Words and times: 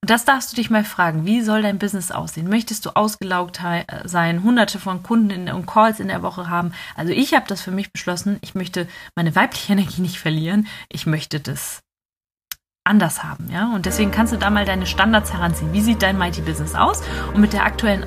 Und 0.00 0.10
das 0.10 0.24
darfst 0.24 0.52
du 0.52 0.56
dich 0.56 0.70
mal 0.70 0.84
fragen. 0.84 1.26
Wie 1.26 1.42
soll 1.42 1.62
dein 1.62 1.78
Business 1.78 2.12
aussehen? 2.12 2.48
Möchtest 2.48 2.86
du 2.86 2.90
ausgelaugt 2.90 3.60
sein, 4.04 4.42
hunderte 4.44 4.78
von 4.78 5.02
Kunden 5.02 5.48
und 5.50 5.66
Calls 5.66 5.98
in 5.98 6.08
der 6.08 6.22
Woche 6.22 6.48
haben? 6.48 6.72
Also 6.94 7.12
ich 7.12 7.34
habe 7.34 7.46
das 7.48 7.62
für 7.62 7.72
mich 7.72 7.92
beschlossen. 7.92 8.38
Ich 8.40 8.54
möchte 8.54 8.86
meine 9.16 9.34
weibliche 9.34 9.72
Energie 9.74 10.00
nicht 10.00 10.18
verlieren. 10.18 10.68
Ich 10.88 11.06
möchte 11.06 11.40
das 11.40 11.80
anders 12.84 13.22
haben, 13.22 13.50
ja. 13.50 13.72
Und 13.74 13.86
deswegen 13.86 14.10
kannst 14.10 14.32
du 14.32 14.38
da 14.38 14.50
mal 14.50 14.64
deine 14.64 14.86
Standards 14.86 15.32
heranziehen. 15.32 15.72
Wie 15.72 15.82
sieht 15.82 16.02
dein 16.02 16.16
Mighty 16.16 16.40
Business 16.40 16.74
aus? 16.74 17.02
Und 17.34 17.40
mit 17.40 17.52
der 17.52 17.64
aktuellen 17.64 18.06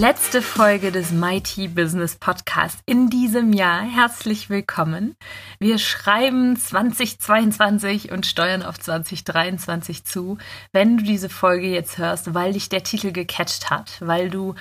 Letzte 0.00 0.40
Folge 0.40 0.92
des 0.92 1.12
Mighty 1.12 1.68
Business 1.68 2.16
Podcast 2.16 2.78
in 2.86 3.10
diesem 3.10 3.52
Jahr. 3.52 3.82
Herzlich 3.82 4.48
willkommen. 4.48 5.14
Wir 5.58 5.76
schreiben 5.76 6.56
2022 6.56 8.10
und 8.10 8.24
steuern 8.24 8.62
auf 8.62 8.80
2023 8.80 10.04
zu. 10.04 10.38
Wenn 10.72 10.96
du 10.96 11.04
diese 11.04 11.28
Folge 11.28 11.66
jetzt 11.66 11.98
hörst, 11.98 12.32
weil 12.32 12.54
dich 12.54 12.70
der 12.70 12.82
Titel 12.82 13.12
gecatcht 13.12 13.68
hat, 13.68 13.98
weil 14.00 14.30
du 14.30 14.54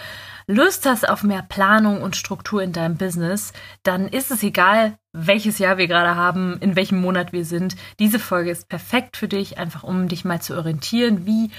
Lust 0.45 0.85
hast 0.85 1.07
auf 1.07 1.23
mehr 1.23 1.45
Planung 1.47 2.01
und 2.01 2.17
Struktur 2.17 2.61
in 2.61 2.73
deinem 2.73 2.97
Business, 2.97 3.53
dann 3.83 4.09
ist 4.09 4.31
es 4.31 4.43
egal, 4.43 4.97
welches 5.13 5.57
Jahr 5.57 5.77
wir 5.77 5.87
gerade 5.87 6.15
haben, 6.15 6.57
in 6.59 6.75
welchem 6.75 6.99
Monat 6.99 7.31
wir 7.33 7.45
sind. 7.45 7.77
Diese 7.99 8.19
Folge 8.19 8.51
ist 8.51 8.67
perfekt 8.67 9.15
für 9.15 9.27
dich, 9.27 9.57
einfach 9.57 9.83
um 9.83 10.09
dich 10.09 10.25
mal 10.25 10.41
zu 10.41 10.57
orientieren, 10.57 11.25
wie 11.25 11.49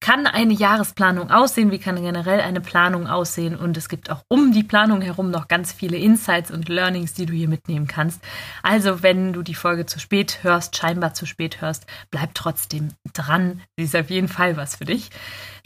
kann 0.00 0.26
eine 0.26 0.52
Jahresplanung 0.52 1.30
aussehen, 1.30 1.70
wie 1.70 1.78
kann 1.78 1.96
generell 1.96 2.40
eine 2.40 2.60
Planung 2.60 3.06
aussehen 3.06 3.56
und 3.56 3.76
es 3.76 3.88
gibt 3.88 4.10
auch 4.10 4.22
um 4.28 4.52
die 4.52 4.62
Planung 4.62 5.00
herum 5.00 5.30
noch 5.30 5.48
ganz 5.48 5.72
viele 5.72 5.96
Insights 5.96 6.50
und 6.50 6.68
Learnings, 6.68 7.14
die 7.14 7.26
du 7.26 7.32
hier 7.32 7.48
mitnehmen 7.48 7.86
kannst. 7.86 8.20
Also 8.62 9.02
wenn 9.02 9.32
du 9.32 9.42
die 9.42 9.54
Folge 9.54 9.86
zu 9.86 9.98
spät 9.98 10.40
hörst, 10.42 10.76
scheinbar 10.76 11.14
zu 11.14 11.26
spät 11.26 11.60
hörst, 11.60 11.86
bleib 12.10 12.34
trotzdem 12.34 12.88
dran. 13.12 13.62
Sie 13.76 13.84
ist 13.84 13.96
auf 13.96 14.10
jeden 14.10 14.28
Fall 14.28 14.56
was 14.56 14.76
für 14.76 14.84
dich. 14.84 15.10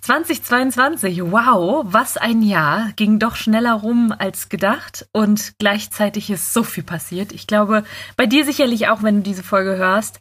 2022, 0.03 1.21
wow, 1.25 1.85
was 1.87 2.17
ein 2.17 2.41
Jahr, 2.41 2.91
ging 2.97 3.19
doch 3.19 3.37
schneller 3.37 3.75
rum 3.75 4.15
als 4.17 4.49
gedacht 4.49 5.07
und 5.13 5.53
gleichzeitig 5.59 6.31
ist 6.31 6.55
so 6.55 6.63
viel 6.63 6.85
passiert. 6.85 7.33
Ich 7.33 7.47
glaube, 7.47 7.85
bei 8.17 8.25
dir 8.25 8.47
sicherlich 8.47 8.89
auch, 8.89 9.03
wenn 9.03 9.17
du 9.17 9.23
diese 9.23 9.43
Folge 9.43 9.77
hörst, 9.77 10.19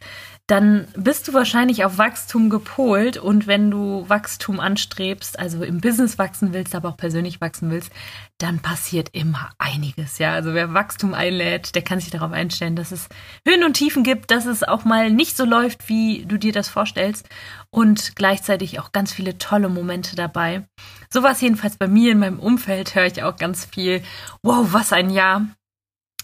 dann 0.50 0.88
bist 0.96 1.28
du 1.28 1.32
wahrscheinlich 1.32 1.84
auf 1.84 1.96
Wachstum 1.96 2.50
gepolt 2.50 3.16
und 3.16 3.46
wenn 3.46 3.70
du 3.70 4.04
Wachstum 4.08 4.58
anstrebst, 4.58 5.38
also 5.38 5.62
im 5.62 5.80
Business 5.80 6.18
wachsen 6.18 6.52
willst, 6.52 6.74
aber 6.74 6.88
auch 6.88 6.96
persönlich 6.96 7.40
wachsen 7.40 7.70
willst, 7.70 7.92
dann 8.38 8.58
passiert 8.58 9.10
immer 9.12 9.50
einiges, 9.58 10.18
ja. 10.18 10.32
Also 10.32 10.52
wer 10.52 10.74
Wachstum 10.74 11.14
einlädt, 11.14 11.76
der 11.76 11.82
kann 11.82 12.00
sich 12.00 12.10
darauf 12.10 12.32
einstellen, 12.32 12.74
dass 12.74 12.90
es 12.90 13.08
Höhen 13.46 13.62
und 13.62 13.74
Tiefen 13.74 14.02
gibt, 14.02 14.32
dass 14.32 14.46
es 14.46 14.64
auch 14.64 14.84
mal 14.84 15.10
nicht 15.10 15.36
so 15.36 15.44
läuft, 15.44 15.88
wie 15.88 16.24
du 16.26 16.36
dir 16.36 16.52
das 16.52 16.68
vorstellst 16.68 17.28
und 17.70 18.16
gleichzeitig 18.16 18.80
auch 18.80 18.90
ganz 18.90 19.12
viele 19.12 19.38
tolle 19.38 19.68
Momente 19.68 20.16
dabei. 20.16 20.66
Sowas 21.10 21.40
jedenfalls 21.40 21.76
bei 21.76 21.86
mir 21.86 22.10
in 22.10 22.18
meinem 22.18 22.40
Umfeld 22.40 22.96
höre 22.96 23.06
ich 23.06 23.22
auch 23.22 23.36
ganz 23.36 23.66
viel. 23.66 24.02
Wow, 24.42 24.72
was 24.72 24.92
ein 24.92 25.10
Jahr. 25.10 25.46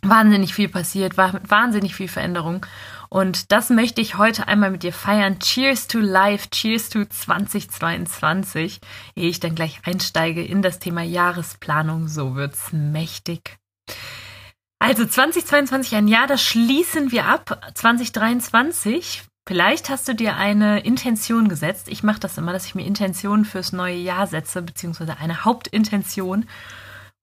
Wahnsinnig 0.03 0.55
viel 0.55 0.69
passiert, 0.69 1.17
wahnsinnig 1.17 1.95
viel 1.95 2.09
Veränderung. 2.09 2.67
Und 3.09 3.53
das 3.53 3.71
möchte 3.71 4.01
ich 4.01 4.19
heute 4.19 4.49
einmal 4.49 4.71
mit 4.71 4.83
dir 4.83 4.93
feiern. 4.93 5.39
Cheers 5.39 5.89
to 5.89 5.99
Life, 5.99 6.51
Cheers 6.51 6.89
to 6.89 7.05
2022, 7.05 8.81
ehe 9.15 9.29
ich 9.29 9.41
dann 9.41 9.55
gleich 9.55 9.81
einsteige 9.85 10.45
in 10.45 10.63
das 10.63 10.79
Thema 10.79 11.03
Jahresplanung. 11.03 12.09
So 12.09 12.35
wird's 12.35 12.73
mächtig. 12.73 13.59
Also 14.79 15.07
2022, 15.07 15.95
ein 15.97 16.09
Jahr, 16.09 16.27
das 16.27 16.43
schließen 16.43 17.11
wir 17.11 17.27
ab. 17.27 17.73
2023, 17.75 19.23
vielleicht 19.47 19.89
hast 19.89 20.07
du 20.09 20.15
dir 20.15 20.37
eine 20.37 20.81
Intention 20.81 21.49
gesetzt. 21.49 21.89
Ich 21.89 22.03
mache 22.03 22.21
das 22.21 22.37
immer, 22.37 22.53
dass 22.53 22.67
ich 22.67 22.75
mir 22.75 22.85
Intentionen 22.85 23.45
fürs 23.45 23.73
neue 23.73 23.97
Jahr 23.97 24.27
setze, 24.27 24.63
beziehungsweise 24.63 25.17
eine 25.19 25.45
Hauptintention. 25.45 26.47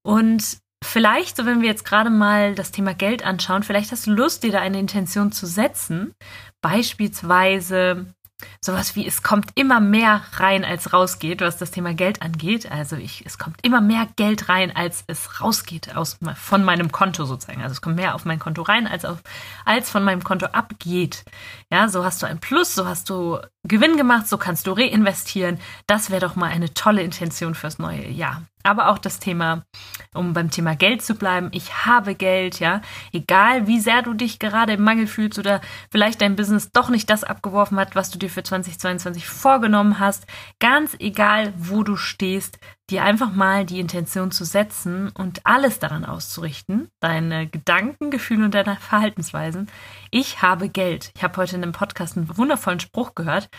Und 0.01 0.57
vielleicht, 0.83 1.37
so 1.37 1.45
wenn 1.45 1.61
wir 1.61 1.69
jetzt 1.69 1.85
gerade 1.85 2.09
mal 2.09 2.55
das 2.55 2.71
Thema 2.71 2.93
Geld 2.93 3.25
anschauen, 3.25 3.63
vielleicht 3.63 3.91
hast 3.91 4.07
du 4.07 4.11
Lust, 4.11 4.43
dir 4.43 4.51
da 4.51 4.59
eine 4.59 4.79
Intention 4.79 5.31
zu 5.31 5.45
setzen. 5.45 6.13
Beispielsweise 6.61 8.13
sowas 8.61 8.95
wie, 8.95 9.07
es 9.07 9.23
kommt 9.23 9.51
immer 9.55 9.79
mehr 9.79 10.21
rein, 10.33 10.65
als 10.65 10.93
rausgeht, 10.93 11.41
was 11.41 11.57
das 11.57 11.71
Thema 11.71 11.93
Geld 11.93 12.21
angeht. 12.21 12.71
Also 12.71 12.95
ich, 12.95 13.25
es 13.25 13.37
kommt 13.37 13.57
immer 13.63 13.81
mehr 13.81 14.07
Geld 14.15 14.49
rein, 14.49 14.75
als 14.75 15.03
es 15.07 15.41
rausgeht 15.41 15.95
aus, 15.95 16.17
von 16.35 16.63
meinem 16.63 16.91
Konto 16.91 17.25
sozusagen. 17.25 17.61
Also 17.61 17.73
es 17.73 17.81
kommt 17.81 17.95
mehr 17.95 18.15
auf 18.15 18.25
mein 18.25 18.39
Konto 18.39 18.61
rein, 18.61 18.87
als, 18.87 19.05
auf, 19.05 19.19
als 19.65 19.89
von 19.89 20.03
meinem 20.03 20.23
Konto 20.23 20.47
abgeht. 20.47 21.23
Ja, 21.71 21.87
so 21.89 22.03
hast 22.03 22.21
du 22.21 22.25
ein 22.25 22.39
Plus, 22.39 22.75
so 22.75 22.87
hast 22.87 23.09
du 23.09 23.39
Gewinn 23.65 23.95
gemacht, 23.95 24.27
so 24.27 24.37
kannst 24.37 24.67
du 24.67 24.73
reinvestieren. 24.73 25.57
Das 25.87 26.09
wäre 26.09 26.19
doch 26.19 26.35
mal 26.35 26.49
eine 26.49 26.73
tolle 26.73 27.01
Intention 27.01 27.55
fürs 27.55 27.79
neue 27.79 28.09
Jahr. 28.09 28.43
Aber 28.65 28.89
auch 28.89 28.97
das 28.97 29.19
Thema, 29.19 29.65
um 30.13 30.31
beim 30.33 30.49
Thema 30.49 30.75
Geld 30.75 31.01
zu 31.01 31.15
bleiben, 31.15 31.49
ich 31.51 31.85
habe 31.85 32.15
Geld, 32.15 32.59
ja. 32.59 32.81
Egal 33.11 33.67
wie 33.67 33.79
sehr 33.79 34.01
du 34.01 34.13
dich 34.13 34.39
gerade 34.39 34.73
im 34.73 34.83
Mangel 34.83 35.07
fühlst 35.07 35.37
oder 35.37 35.59
vielleicht 35.91 36.21
dein 36.21 36.37
Business 36.37 36.71
doch 36.71 36.89
nicht 36.89 37.09
das 37.09 37.25
abgeworfen 37.25 37.77
hat, 37.77 37.95
was 37.95 38.09
du 38.09 38.17
dir 38.17 38.29
für 38.29 38.43
2022 38.43 39.27
vorgenommen 39.27 39.99
hast. 39.99 40.25
Ganz 40.59 40.95
egal, 40.99 41.53
wo 41.57 41.83
du 41.83 41.97
stehst, 41.97 42.57
dir 42.89 43.03
einfach 43.03 43.33
mal 43.33 43.65
die 43.65 43.79
Intention 43.79 44.31
zu 44.31 44.45
setzen 44.45 45.09
und 45.09 45.45
alles 45.45 45.79
daran 45.79 46.05
auszurichten, 46.05 46.89
deine 46.99 47.47
Gedanken, 47.47 48.11
Gefühle 48.11 48.45
und 48.45 48.53
deine 48.53 48.75
Verhaltensweisen. 48.75 49.69
Ich 50.11 50.41
habe 50.41 50.69
Geld. 50.69 51.11
Ich 51.15 51.23
habe 51.23 51.37
heute 51.37 51.55
in 51.55 51.63
einem 51.63 51.71
Podcast 51.71 52.17
einen 52.17 52.37
wundervollen 52.37 52.79
Spruch 52.79 53.15
gehört. 53.15 53.49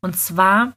Und 0.00 0.16
zwar, 0.16 0.74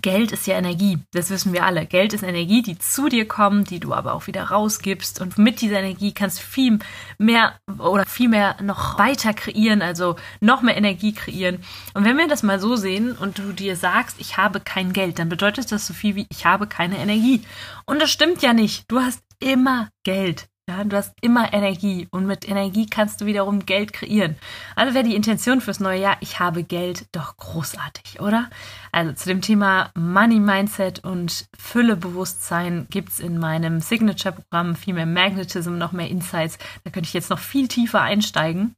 Geld 0.00 0.32
ist 0.32 0.46
ja 0.46 0.56
Energie, 0.56 0.98
das 1.12 1.28
wissen 1.28 1.52
wir 1.52 1.64
alle. 1.64 1.84
Geld 1.84 2.14
ist 2.14 2.22
Energie, 2.22 2.62
die 2.62 2.78
zu 2.78 3.08
dir 3.10 3.28
kommt, 3.28 3.68
die 3.68 3.80
du 3.80 3.92
aber 3.92 4.14
auch 4.14 4.26
wieder 4.26 4.44
rausgibst. 4.44 5.20
Und 5.20 5.36
mit 5.36 5.60
dieser 5.60 5.80
Energie 5.80 6.12
kannst 6.12 6.38
du 6.38 6.42
viel 6.42 6.78
mehr 7.18 7.58
oder 7.78 8.06
viel 8.06 8.30
mehr 8.30 8.56
noch 8.62 8.98
weiter 8.98 9.34
kreieren, 9.34 9.82
also 9.82 10.16
noch 10.40 10.62
mehr 10.62 10.76
Energie 10.76 11.12
kreieren. 11.12 11.62
Und 11.92 12.04
wenn 12.04 12.16
wir 12.16 12.28
das 12.28 12.42
mal 12.42 12.60
so 12.60 12.76
sehen 12.76 13.12
und 13.12 13.38
du 13.38 13.52
dir 13.52 13.76
sagst, 13.76 14.16
ich 14.20 14.38
habe 14.38 14.60
kein 14.60 14.94
Geld, 14.94 15.18
dann 15.18 15.28
bedeutet 15.28 15.70
das 15.70 15.86
so 15.86 15.92
viel 15.92 16.14
wie 16.14 16.26
ich 16.30 16.46
habe 16.46 16.66
keine 16.66 16.96
Energie. 16.98 17.42
Und 17.84 18.00
das 18.00 18.10
stimmt 18.10 18.40
ja 18.42 18.54
nicht. 18.54 18.90
Du 18.90 19.00
hast 19.00 19.22
immer 19.38 19.90
Geld. 20.02 20.48
Ja, 20.66 20.82
du 20.82 20.96
hast 20.96 21.12
immer 21.20 21.52
Energie 21.52 22.08
und 22.10 22.26
mit 22.26 22.48
Energie 22.48 22.86
kannst 22.86 23.20
du 23.20 23.26
wiederum 23.26 23.66
Geld 23.66 23.92
kreieren. 23.92 24.36
Also 24.74 24.94
wäre 24.94 25.04
die 25.04 25.14
Intention 25.14 25.60
fürs 25.60 25.78
neue 25.78 26.00
Jahr, 26.00 26.16
ich 26.20 26.40
habe 26.40 26.64
Geld, 26.64 27.06
doch 27.12 27.36
großartig, 27.36 28.20
oder? 28.20 28.48
Also 28.90 29.12
zu 29.12 29.28
dem 29.28 29.42
Thema 29.42 29.90
Money 29.94 30.40
Mindset 30.40 31.04
und 31.04 31.44
Füllebewusstsein 31.58 32.86
gibt 32.88 33.10
es 33.10 33.20
in 33.20 33.38
meinem 33.38 33.80
Signature-Programm 33.80 34.74
mehr 34.86 35.04
Magnetism, 35.04 35.76
noch 35.76 35.92
mehr 35.92 36.08
Insights. 36.08 36.56
Da 36.82 36.90
könnte 36.90 37.08
ich 37.08 37.14
jetzt 37.14 37.28
noch 37.28 37.40
viel 37.40 37.68
tiefer 37.68 38.00
einsteigen. 38.00 38.74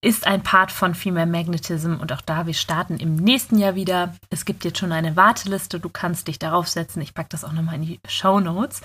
Ist 0.00 0.28
ein 0.28 0.44
Part 0.44 0.70
von 0.70 0.94
Female 0.94 1.26
Magnetism 1.26 1.96
und 1.96 2.12
auch 2.12 2.20
da, 2.20 2.46
wir 2.46 2.54
starten 2.54 2.98
im 2.98 3.16
nächsten 3.16 3.58
Jahr 3.58 3.74
wieder. 3.74 4.14
Es 4.30 4.44
gibt 4.44 4.64
jetzt 4.64 4.78
schon 4.78 4.92
eine 4.92 5.16
Warteliste, 5.16 5.80
du 5.80 5.88
kannst 5.88 6.28
dich 6.28 6.38
darauf 6.38 6.68
setzen. 6.68 7.00
Ich 7.00 7.14
packe 7.14 7.30
das 7.30 7.42
auch 7.42 7.52
nochmal 7.52 7.74
in 7.74 7.82
die 7.82 8.00
Show 8.06 8.38
Notes. 8.38 8.80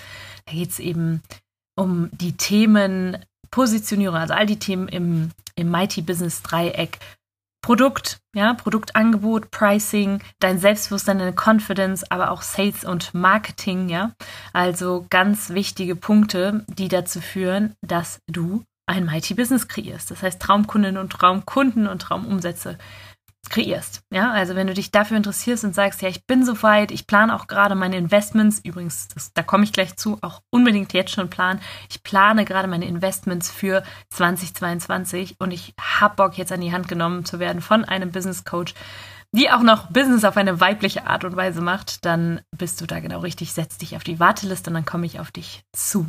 Da 0.48 0.54
geht 0.54 0.72
es 0.72 0.80
eben 0.80 1.22
um 1.76 2.10
die 2.12 2.38
Themen 2.38 3.18
Positionierung, 3.52 4.18
also 4.18 4.34
all 4.34 4.46
die 4.46 4.60
Themen 4.60 4.88
im, 4.88 5.32
im 5.56 5.70
Mighty 5.70 6.02
Business 6.02 6.42
Dreieck. 6.42 7.00
Produkt, 7.62 8.20
ja, 8.36 8.56
Produktangebot, 8.56 9.50
Pricing, 9.50 10.22
dein 10.40 10.60
Selbstbewusstsein, 10.60 11.20
deine 11.20 11.34
Confidence, 11.34 12.04
aber 12.12 12.32
auch 12.32 12.42
Sales 12.42 12.84
und 12.84 13.14
Marketing, 13.14 13.88
ja. 13.88 14.12
Also 14.52 15.06
ganz 15.10 15.52
wichtige 15.52 15.96
Punkte, 15.96 16.66
die 16.68 16.90
dazu 16.90 17.22
führen, 17.22 17.74
dass 17.82 18.20
du 18.28 18.64
ein 18.86 19.06
Mighty 19.06 19.34
Business 19.34 19.70
kreierst. 19.70 20.12
Das 20.12 20.24
heißt 20.24 20.42
Traumkundinnen 20.42 21.02
und 21.02 21.14
Traumkunden 21.14 21.88
und 21.88 22.02
Traumumsätze 22.02 22.78
kreierst. 23.50 24.02
Ja, 24.12 24.32
also 24.32 24.56
wenn 24.56 24.68
du 24.68 24.74
dich 24.74 24.92
dafür 24.92 25.18
interessierst 25.18 25.64
und 25.64 25.76
sagst, 25.76 26.02
ja, 26.02 26.10
ich 26.10 26.26
bin 26.26 26.46
soweit, 26.46 26.92
ich 26.92 27.08
plane 27.08 27.36
auch 27.36 27.48
gerade 27.48 27.76
meine 27.76 27.98
Investments, 27.98 28.60
übrigens, 28.64 29.08
das, 29.10 29.34
da 29.34 29.44
komme 29.44 29.64
ich 29.64 29.74
gleich 29.74 29.96
zu, 29.96 30.18
auch 30.22 30.42
unbedingt 30.50 30.94
jetzt 30.94 31.12
schon 31.12 31.30
planen. 31.30 31.60
Ich 31.90 32.04
plane 32.04 32.46
gerade 32.46 32.68
meine 32.68 32.88
Investments 32.88 33.52
für 33.52 33.84
2022 34.12 35.36
und 35.40 35.52
ich 35.52 35.74
habe 35.80 36.16
Bock 36.16 36.38
jetzt 36.38 36.52
an 36.52 36.62
die 36.62 36.72
Hand 36.72 36.88
genommen 36.88 37.26
zu 37.26 37.40
werden 37.40 37.62
von 37.62 37.86
einem 37.86 38.12
Business 38.12 38.46
Coach, 38.46 38.74
die 39.34 39.50
auch 39.50 39.64
noch 39.64 39.90
Business 39.90 40.24
auf 40.26 40.38
eine 40.38 40.60
weibliche 40.60 41.08
Art 41.08 41.24
und 41.24 41.36
Weise 41.36 41.62
macht, 41.62 42.06
dann 42.06 42.42
bist 42.56 42.80
du 42.82 42.86
da 42.86 43.00
genau 43.00 43.20
richtig. 43.20 43.52
Setz 43.52 43.78
dich 43.78 43.96
auf 43.96 44.04
die 44.04 44.20
Warteliste 44.20 44.70
und 44.70 44.76
dann 44.76 44.86
komme 44.86 45.08
ich 45.08 45.20
auf 45.20 45.32
dich 45.32 45.64
zu. 45.74 46.08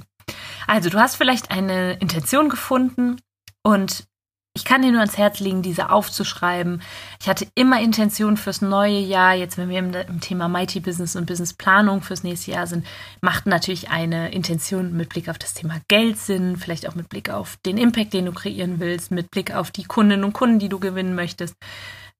Also, 0.67 0.91
du 0.91 0.99
hast 0.99 1.17
vielleicht 1.17 1.51
eine 1.51 1.95
Intention 1.95 2.49
gefunden 2.49 3.17
und 3.63 4.05
ich 4.57 4.65
kann 4.65 4.83
dir 4.83 4.93
nur 4.93 5.01
ans 5.01 5.19
Herz 5.19 5.41
legen, 5.41 5.63
diese 5.63 5.91
aufzuschreiben. 5.91 6.81
Ich 7.21 7.29
hatte 7.29 7.49
immer 7.57 7.81
Intention 7.81 8.37
fürs 8.37 8.63
neue 8.63 9.01
Jahr. 9.01 9.35
Jetzt, 9.35 9.59
wenn 9.59 9.69
wir 9.69 9.79
im, 9.79 10.21
Thema 10.21 10.47
Mighty 10.47 10.79
Business 10.79 11.17
und 11.17 11.27
Business 11.27 11.53
Planung 11.53 12.03
fürs 12.03 12.23
nächste 12.23 12.53
Jahr 12.53 12.69
sind, 12.69 12.87
macht 13.21 13.47
natürlich 13.47 13.91
eine 13.91 14.33
Intention 14.33 14.97
mit 14.97 15.09
Blick 15.09 15.29
auf 15.29 15.39
das 15.39 15.55
Thema 15.55 15.81
Geld 15.89 16.19
Sinn, 16.19 16.57
vielleicht 16.57 16.89
auch 16.89 16.95
mit 16.95 17.09
Blick 17.09 17.31
auf 17.31 17.57
den 17.67 17.79
Impact, 17.79 18.13
den 18.13 18.27
du 18.27 18.33
kreieren 18.33 18.79
willst, 18.79 19.11
mit 19.11 19.33
Blick 19.33 19.53
auf 19.53 19.73
die 19.73 19.85
Kundinnen 19.85 20.25
und 20.25 20.35
Kunden, 20.35 20.61
die 20.61 20.69
du 20.69 20.79
gewinnen 20.79 21.17
möchtest. 21.17 21.57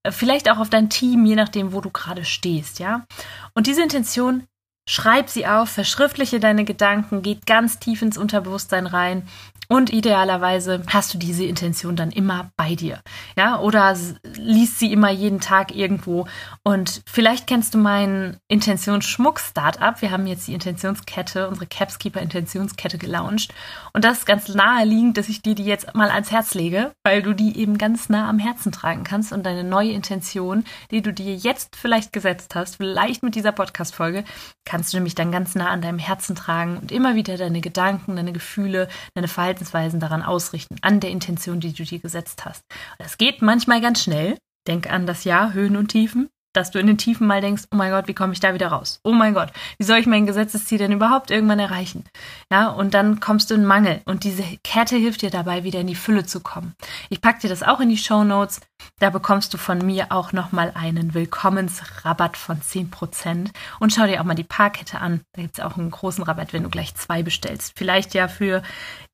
Äh, 0.03 0.11
vielleicht 0.11 0.51
auch 0.51 0.59
auf 0.59 0.71
dein 0.71 0.91
Team, 0.91 1.25
je 1.27 1.37
nachdem, 1.37 1.73
wo 1.73 1.81
du 1.81 1.91
gerade 1.91 2.25
stehst, 2.25 2.81
ja. 2.81 3.07
Und 3.55 3.69
diese 3.69 3.83
Intention 3.83 4.43
Schreib 4.87 5.31
sie 5.31 5.47
auf, 5.47 5.71
verschriftliche 5.71 6.41
deine 6.41 6.67
Gedanken, 6.67 7.23
geht 7.23 7.47
ganz 7.47 7.79
tief 7.79 8.03
ins 8.03 8.19
Unterbewusstsein 8.19 8.87
rein 8.87 9.27
und 9.75 9.93
idealerweise 9.93 10.85
hast 10.87 11.13
du 11.13 11.19
diese 11.19 11.45
Intention 11.45 11.97
dann 11.97 12.13
immer 12.13 12.53
bei 12.57 12.77
dir. 12.77 13.01
Ja, 13.37 13.59
oder 13.59 13.97
liest 14.37 14.79
sie 14.79 14.93
immer 14.93 15.11
jeden 15.11 15.41
Tag 15.41 15.75
irgendwo. 15.75 16.29
Und 16.63 17.03
vielleicht 17.11 17.49
kennst 17.49 17.75
du 17.75 17.79
meinen 17.79 18.37
Intentionsschmuck-Startup. 18.47 20.01
Wir 20.01 20.13
haben 20.13 20.29
jetzt 20.29 20.47
die 20.47 20.55
Intentionskette, 20.55 21.49
unsere 21.49 21.67
Capskeeper 21.67 22.21
Intentionskette 22.21 22.99
gelauncht. 22.99 23.53
Und 23.93 24.05
das 24.05 24.19
ist 24.19 24.27
ganz 24.27 24.47
naheliegend, 24.47 25.19
dass 25.19 25.29
ich 25.29 25.43
dir 25.43 25.57
die 25.57 25.65
jetzt 25.65 25.93
mal 25.93 26.09
ans 26.09 26.31
Herz 26.31 26.55
lege, 26.55 26.93
weil 27.03 27.23
du 27.23 27.33
die 27.33 27.59
eben 27.59 27.77
ganz 27.77 28.09
nah 28.09 28.29
am 28.29 28.39
Herzen 28.39 28.71
tragen 28.71 29.03
kannst 29.03 29.33
und 29.33 29.45
deine 29.45 29.65
neue 29.65 29.91
Intention, 29.91 30.63
die 30.93 31.03
du 31.03 31.13
dir 31.13 31.35
jetzt 31.35 31.75
vielleicht 31.75 32.13
gesetzt 32.13 32.55
hast, 32.55 32.77
vielleicht 32.77 33.25
mit 33.25 33.35
dieser 33.35 33.51
Podcast-Folge, 33.51 34.23
kannst 34.65 34.93
du 34.93 34.99
nämlich 34.99 35.17
dann 35.17 35.33
ganz 35.33 35.57
nah 35.57 35.71
an 35.71 35.83
deinem 35.83 35.99
Herzen 35.99 36.37
tragen 36.37 36.79
und 36.79 36.93
immer 36.93 37.17
wieder 37.17 37.37
deine 37.37 37.61
Gedanken, 37.61 38.15
deine 38.15 38.33
Gefühle, 38.33 38.89
deine 39.15 39.27
Verhaltensweisen 39.65 40.01
daran 40.01 40.23
ausrichten, 40.23 40.77
an 40.83 41.01
der 41.01 41.11
Intention, 41.11 41.61
die 41.61 41.73
du 41.73 41.85
dir 41.85 41.99
gesetzt 41.99 42.45
hast. 42.45 42.63
Das 42.99 43.19
geht 43.19 43.43
manchmal 43.43 43.81
ganz 43.81 44.03
schnell. 44.03 44.37
Denk 44.67 44.91
an 44.91 45.07
das 45.07 45.25
Jahr, 45.25 45.53
Höhen 45.53 45.77
und 45.77 45.89
Tiefen 45.89 46.31
dass 46.55 46.71
du 46.71 46.79
in 46.79 46.87
den 46.87 46.99
Tiefen 46.99 47.27
mal 47.27 47.41
denkst, 47.41 47.65
oh 47.73 47.77
mein 47.77 47.91
Gott, 47.91 48.09
wie 48.09 48.15
komme 48.15 48.33
ich 48.33 48.41
da 48.41 48.55
wieder 48.55 48.69
raus? 48.69 49.01
Oh 49.05 49.13
mein 49.13 49.35
Gott, 49.35 49.53
wie 49.79 49.85
soll 49.85 49.99
ich 49.99 50.07
mein 50.07 50.25
Gesetzesziel 50.25 50.79
denn 50.79 50.93
überhaupt 50.93 51.31
irgendwann 51.31 51.59
erreichen? 51.59 52.05
Ja, 52.51 52.69
und 52.69 52.95
dann 52.95 53.21
kommst 53.21 53.51
du 53.51 53.55
in 53.55 53.67
Mangel 53.67 54.01
und 54.07 54.25
diese 54.25 54.45
Kette 54.63 54.97
hilft 54.97 55.23
dir 55.23 55.31
dabei, 55.31 55.65
wieder 55.65 55.81
in 55.81 55.89
die 55.89 55.95
Fülle 55.95 56.25
zu 56.25 56.41
kommen. 56.41 56.75
Ich 57.11 57.21
packe 57.21 57.41
dir 57.41 57.49
das 57.49 57.63
auch 57.63 57.81
in 57.81 57.89
die 57.89 57.99
Show 57.99 58.25
Notes. 58.25 58.61
Da 59.01 59.11
bekommst 59.11 59.53
du 59.53 59.59
von 59.59 59.79
mir 59.79 60.07
auch 60.11 60.33
nochmal 60.33 60.73
einen 60.75 61.15
Willkommensrabatt 61.15 62.37
von 62.37 62.61
10% 62.61 63.51
und 63.81 63.93
schau 63.93 64.07
dir 64.07 64.21
auch 64.21 64.25
mal 64.25 64.35
die 64.35 64.45
Paarkette 64.45 65.01
an. 65.01 65.23
Da 65.33 65.43
gibt 65.43 65.59
es 65.59 65.65
auch 65.65 65.77
einen 65.77 65.91
großen 65.91 66.23
Rabatt, 66.23 66.53
wenn 66.53 66.63
du 66.63 66.71
gleich 66.71 66.95
zwei 66.95 67.23
bestellst. 67.23 67.73
Vielleicht 67.77 68.15
ja 68.15 68.29
für 68.29 68.63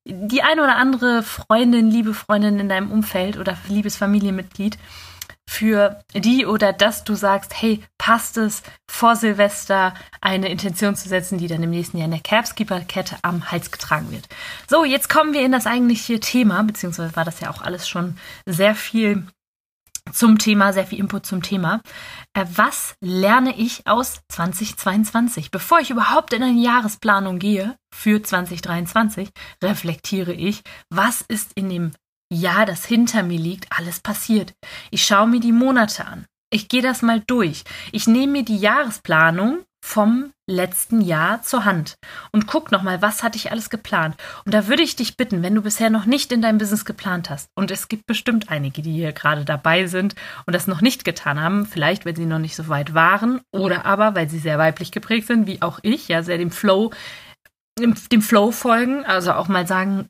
die 0.05 0.43
eine 0.43 0.63
oder 0.63 0.77
andere 0.77 1.23
Freundin, 1.23 1.91
liebe 1.91 2.15
Freundin 2.15 2.59
in 2.59 2.69
deinem 2.69 2.91
Umfeld 2.91 3.37
oder 3.37 3.57
liebes 3.69 3.97
Familienmitglied 3.97 4.79
für 5.51 5.99
die 6.15 6.47
oder 6.47 6.73
dass 6.73 7.03
du 7.03 7.17
sagst, 7.17 7.61
hey, 7.61 7.83
passt 7.99 8.37
es 8.37 8.63
vor 8.89 9.17
Silvester 9.17 9.95
eine 10.21 10.49
Intention 10.49 10.95
zu 10.95 11.09
setzen, 11.09 11.39
die 11.39 11.49
dann 11.49 11.63
im 11.63 11.71
nächsten 11.71 11.99
Jahr 11.99 12.05
in 12.05 12.13
der 12.13 12.21
Capskeeper-Kette 12.21 13.17
am 13.23 13.51
Hals 13.51 13.73
getragen 13.73 14.13
wird. 14.13 14.29
So, 14.69 14.85
jetzt 14.85 15.09
kommen 15.09 15.33
wir 15.33 15.45
in 15.45 15.51
das 15.51 15.67
eigentliche 15.67 16.21
Thema, 16.21 16.63
beziehungsweise 16.63 17.17
war 17.17 17.25
das 17.25 17.41
ja 17.41 17.51
auch 17.51 17.63
alles 17.63 17.89
schon 17.89 18.17
sehr 18.47 18.77
viel 18.77 19.27
zum 20.13 20.39
Thema, 20.39 20.73
sehr 20.73 20.87
viel 20.87 20.99
Input 20.99 21.27
zum 21.27 21.43
Thema. 21.43 21.81
Äh, 22.35 22.47
was 22.55 22.95
lerne 23.01 23.57
ich 23.57 23.87
aus 23.87 24.21
2022? 24.29 25.51
Bevor 25.51 25.81
ich 25.81 25.91
überhaupt 25.91 26.33
in 26.33 26.43
eine 26.43 26.61
Jahresplanung 26.61 27.39
gehe 27.39 27.77
für 27.95 28.23
2023, 28.23 29.31
reflektiere 29.63 30.33
ich, 30.33 30.63
was 30.91 31.23
ist 31.23 31.53
in 31.55 31.69
dem 31.69 31.93
ja, 32.33 32.65
das 32.65 32.85
hinter 32.85 33.25
mir 33.25 33.41
liegt, 33.41 33.67
alles 33.77 33.99
passiert. 33.99 34.55
Ich 34.91 35.05
schaue 35.05 35.27
mir 35.27 35.41
die 35.41 35.53
Monate 35.53 36.07
an. 36.07 36.27
Ich 36.53 36.69
gehe 36.69 36.83
das 36.83 37.03
mal 37.03 37.21
durch. 37.27 37.65
Ich 37.93 38.07
nehme 38.07 38.33
mir 38.33 38.45
die 38.45 38.59
Jahresplanung 38.59 39.65
vom 39.83 40.33
letzten 40.47 41.01
Jahr 41.01 41.43
zur 41.43 41.65
Hand 41.65 41.95
und 42.33 42.47
guck 42.47 42.71
nochmal, 42.71 43.03
was 43.03 43.23
hatte 43.23 43.37
ich 43.37 43.51
alles 43.51 43.71
geplant. 43.71 44.17
Und 44.45 44.53
da 44.53 44.67
würde 44.67 44.83
ich 44.83 44.97
dich 44.97 45.17
bitten, 45.17 45.43
wenn 45.43 45.55
du 45.55 45.63
bisher 45.63 45.91
noch 45.91 46.05
nicht 46.05 46.33
in 46.33 46.43
deinem 46.43 46.59
Business 46.59 46.85
geplant 46.85 47.31
hast, 47.31 47.49
und 47.55 47.71
es 47.71 47.89
gibt 47.89 48.07
bestimmt 48.07 48.51
einige, 48.51 48.83
die 48.83 48.93
hier 48.93 49.13
gerade 49.13 49.45
dabei 49.45 49.87
sind 49.87 50.15
und 50.47 50.55
das 50.55 50.67
noch 50.67 50.81
nicht 50.81 51.05
getan 51.05 51.41
haben, 51.41 51.67
vielleicht 51.67 52.05
weil 52.05 52.17
sie 52.17 52.27
noch 52.27 52.39
nicht 52.39 52.57
so 52.57 52.69
weit 52.69 52.95
waren 52.95 53.41
oder 53.53 53.85
aber 53.87 54.15
weil 54.15 54.29
sie 54.29 54.39
sehr 54.39 54.59
weiblich 54.59 54.93
geprägt 54.93 55.27
sind, 55.27 55.47
wie 55.47 55.63
auch 55.63 55.79
ich, 55.83 56.09
ja, 56.09 56.23
sehr 56.23 56.39
dem 56.39 56.51
Flow, 56.51 56.91
dem, 57.79 57.95
dem 58.13 58.23
Flow 58.23 58.51
folgen, 58.53 59.05
also 59.05 59.33
auch 59.33 59.49
mal 59.49 59.67
sagen, 59.67 60.09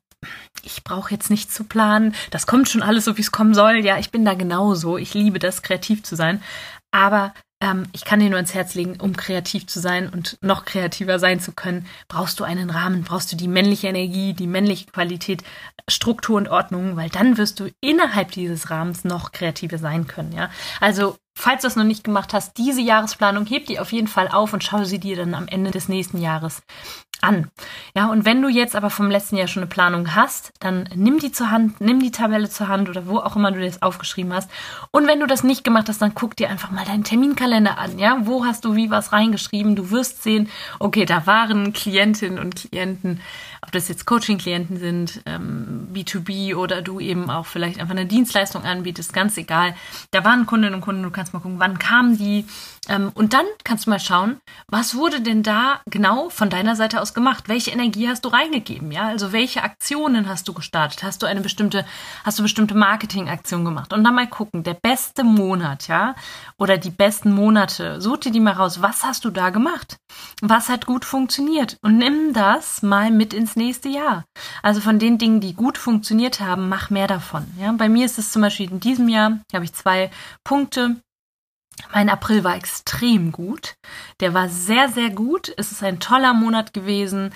ich 0.63 0.85
brauche 0.85 1.13
jetzt 1.13 1.31
nicht 1.31 1.53
zu 1.53 1.65
planen, 1.65 2.15
das 2.31 2.47
kommt 2.47 2.69
schon 2.69 2.83
alles 2.83 3.05
so, 3.05 3.17
wie 3.17 3.23
es 3.23 3.33
kommen 3.33 3.55
soll. 3.55 3.85
Ja, 3.85 3.99
ich 3.99 4.11
bin 4.11 4.25
da 4.25 4.35
genauso. 4.35 4.99
Ich 4.99 5.15
liebe 5.15 5.39
das, 5.39 5.63
kreativ 5.63 6.03
zu 6.03 6.17
sein. 6.17 6.43
Aber 6.91 7.33
ähm, 7.61 7.85
ich 7.93 8.05
kann 8.05 8.21
dir 8.21 8.31
nur 8.31 8.39
ins 8.39 8.55
Herz 8.55 8.75
legen, 8.75 8.99
um 9.01 9.17
kreativ 9.17 9.67
zu 9.67 9.81
sein 9.81 10.09
und 10.09 10.39
noch 10.41 10.65
kreativer 10.65 11.19
sein 11.19 11.41
zu 11.41 11.53
können, 11.53 11.87
brauchst 12.09 12.41
du 12.41 12.45
einen 12.45 12.71
Rahmen, 12.71 13.05
brauchst 13.05 13.31
du 13.33 13.37
die 13.37 13.49
männliche 13.49 13.89
Energie, 13.89 14.33
die 14.33 14.47
männliche 14.47 14.87
Qualität, 14.87 15.43
Struktur 15.89 16.37
und 16.37 16.49
Ordnung, 16.49 16.97
weil 16.97 17.11
dann 17.11 17.37
wirst 17.37 17.61
du 17.61 17.71
innerhalb 17.81 18.31
dieses 18.33 18.71
Rahmens 18.71 19.05
noch 19.05 19.33
kreativer 19.33 19.79
sein 19.79 20.07
können. 20.07 20.33
Ja, 20.33 20.51
also 20.81 21.17
falls 21.35 21.63
du 21.63 21.67
das 21.67 21.77
noch 21.77 21.85
nicht 21.85 22.05
gemacht 22.05 22.33
hast, 22.33 22.57
diese 22.59 22.81
Jahresplanung 22.81 23.47
heb 23.47 23.67
die 23.67 23.79
auf 23.79 23.93
jeden 23.93 24.09
Fall 24.09 24.29
auf 24.29 24.53
und 24.53 24.65
schau 24.65 24.85
sie 24.85 24.99
dir 24.99 25.17
dann 25.17 25.35
am 25.35 25.49
Ende 25.49 25.71
des 25.71 25.89
nächsten 25.89 26.21
Jahres 26.21 26.63
an. 27.23 27.51
Ja, 27.95 28.07
und 28.07 28.25
wenn 28.25 28.43
du 28.43 28.49
jetzt 28.49 28.77
aber 28.77 28.91
vom 28.91 29.11
letzten 29.11 29.37
Jahr 29.37 29.49
schon 29.49 29.63
eine 29.63 29.71
Planung 29.71 30.15
hast, 30.15 30.53
dann 30.61 30.89
nimm 30.95 31.19
die 31.19 31.33
zur 31.33 31.51
Hand, 31.51 31.81
nimm 31.81 32.01
die 32.01 32.11
Tabelle 32.11 32.49
zur 32.49 32.69
Hand 32.69 32.89
oder 32.89 33.07
wo 33.07 33.19
auch 33.19 33.37
immer 33.37 33.53
du 33.53 33.61
das 33.61 33.83
aufgeschrieben 33.83 34.33
hast. 34.33 34.51
Und 34.91 35.07
wenn 35.07 35.21
du 35.21 35.27
das 35.27 35.45
nicht 35.45 35.65
gemacht 35.65 35.89
hast, 35.89 36.03
dann 36.03 36.15
guck 36.15 36.37
dir 36.37 36.51
einfach 36.51 36.71
mal 36.71 36.85
deinen 36.85 37.05
Terminkalender 37.05 37.79
an. 37.79 37.99
Ja, 37.99 38.19
wo 38.23 38.45
hast 38.45 38.65
du 38.65 38.77
wie 38.77 38.91
was 38.91 39.13
reingeschrieben? 39.13 39.77
Du 39.77 39.91
wirst 39.91 40.23
sehen, 40.23 40.49
okay, 40.79 41.05
da 41.05 41.27
waren 41.27 41.73
Klientinnen 41.73 42.39
und 42.39 42.57
Klienten, 42.57 43.21
ob 43.63 43.73
das 43.73 43.89
jetzt 43.89 44.07
Coaching-Klienten 44.07 44.79
sind, 44.79 45.23
ähm, 45.27 45.89
B2B 45.93 46.55
oder 46.55 46.83
du 46.83 47.01
eben 47.01 47.31
auch 47.31 47.47
vielleicht 47.47 47.81
einfach 47.81 47.95
eine 47.95 48.07
Dienstleistung 48.07 48.65
anbietest, 48.65 49.13
ganz 49.13 49.37
egal. 49.37 49.75
Da 50.11 50.25
waren 50.25 50.47
Kundinnen 50.47 50.75
und 50.75 50.81
Kunden, 50.81 51.03
du 51.03 51.11
kannst 51.11 51.33
mal 51.33 51.41
gucken, 51.41 51.59
wann 51.59 51.79
kamen 51.79 52.17
die, 52.17 52.47
ähm, 52.91 53.13
und 53.15 53.35
dann 53.35 53.45
kannst 53.63 53.87
du 53.87 53.91
mal 53.91 54.01
schauen, 54.01 54.41
was 54.67 54.95
wurde 54.95 55.21
denn 55.21 55.43
da 55.43 55.81
genau 55.87 56.29
von 56.31 56.51
deiner 56.51 56.75
Seite 56.75 57.01
aus 57.01 57.15
gemacht? 57.15 57.45
Welche 57.49 57.71
Energie 57.71 58.09
hast 58.09 58.25
du 58.25 58.31
reingegeben? 58.31 58.91
Ja, 58.91 59.07
also 59.07 59.33
welche 59.33 59.63
Aktionen 59.63 60.29
hast 60.29 60.49
du 60.49 60.55
gestartet? 60.55 61.03
Hast 61.03 61.23
du 61.23 61.27
eine 61.27 61.41
bestimmte, 61.41 61.85
hast 62.25 62.39
du 62.39 62.43
bestimmte 62.43 62.75
Marketingaktion 62.75 63.65
gemacht? 63.65 63.93
Und 63.93 64.03
dann 64.03 64.15
mal 64.15 64.27
gucken, 64.29 64.65
der 64.65 64.75
beste 64.75 65.23
Monat, 65.25 65.87
ja, 65.89 66.17
oder 66.57 66.79
die 66.79 66.91
besten 66.91 67.33
Monate, 67.33 68.01
such 68.01 68.19
dir 68.19 68.33
die 68.33 68.41
mal 68.41 68.55
raus. 68.55 68.83
Was 68.83 69.05
hast 69.05 69.25
du 69.25 69.31
da 69.31 69.51
gemacht? 69.51 69.97
Was 70.41 70.69
hat 70.69 70.87
gut 70.87 71.05
funktioniert? 71.05 71.77
Und 71.83 71.99
nimm 71.99 72.33
das 72.33 72.83
mal 72.83 73.11
mit 73.11 73.35
ins 73.35 73.57
nächste 73.61 73.89
Jahr. 73.89 74.25
Also 74.63 74.81
von 74.81 74.99
den 74.99 75.19
Dingen, 75.19 75.41
die 75.41 75.55
gut 75.55 75.79
funktioniert 75.79 76.41
haben, 76.41 76.69
mach 76.69 76.91
mehr 76.91 77.07
davon. 77.07 77.47
Ja, 77.59 77.73
bei 77.73 77.89
mir 77.89 78.07
ist 78.07 78.19
es 78.19 78.33
zum 78.33 78.43
Beispiel 78.43 78.71
in 78.71 78.81
diesem 78.81 79.09
Jahr, 79.09 79.41
habe 79.53 79.65
ich 79.65 79.73
zwei 79.73 80.11
Punkte 80.45 80.97
mein 81.93 82.09
April 82.09 82.45
war 82.45 82.57
extrem 82.57 83.33
gut. 83.33 83.75
Der 84.21 84.35
war 84.35 84.49
sehr, 84.49 84.89
sehr 84.89 85.11
gut. 85.11 85.53
Es 85.57 85.73
ist 85.73 85.83
ein 85.83 86.01
toller 86.01 86.35
Monat 86.35 86.73
gewesen. 86.73 87.33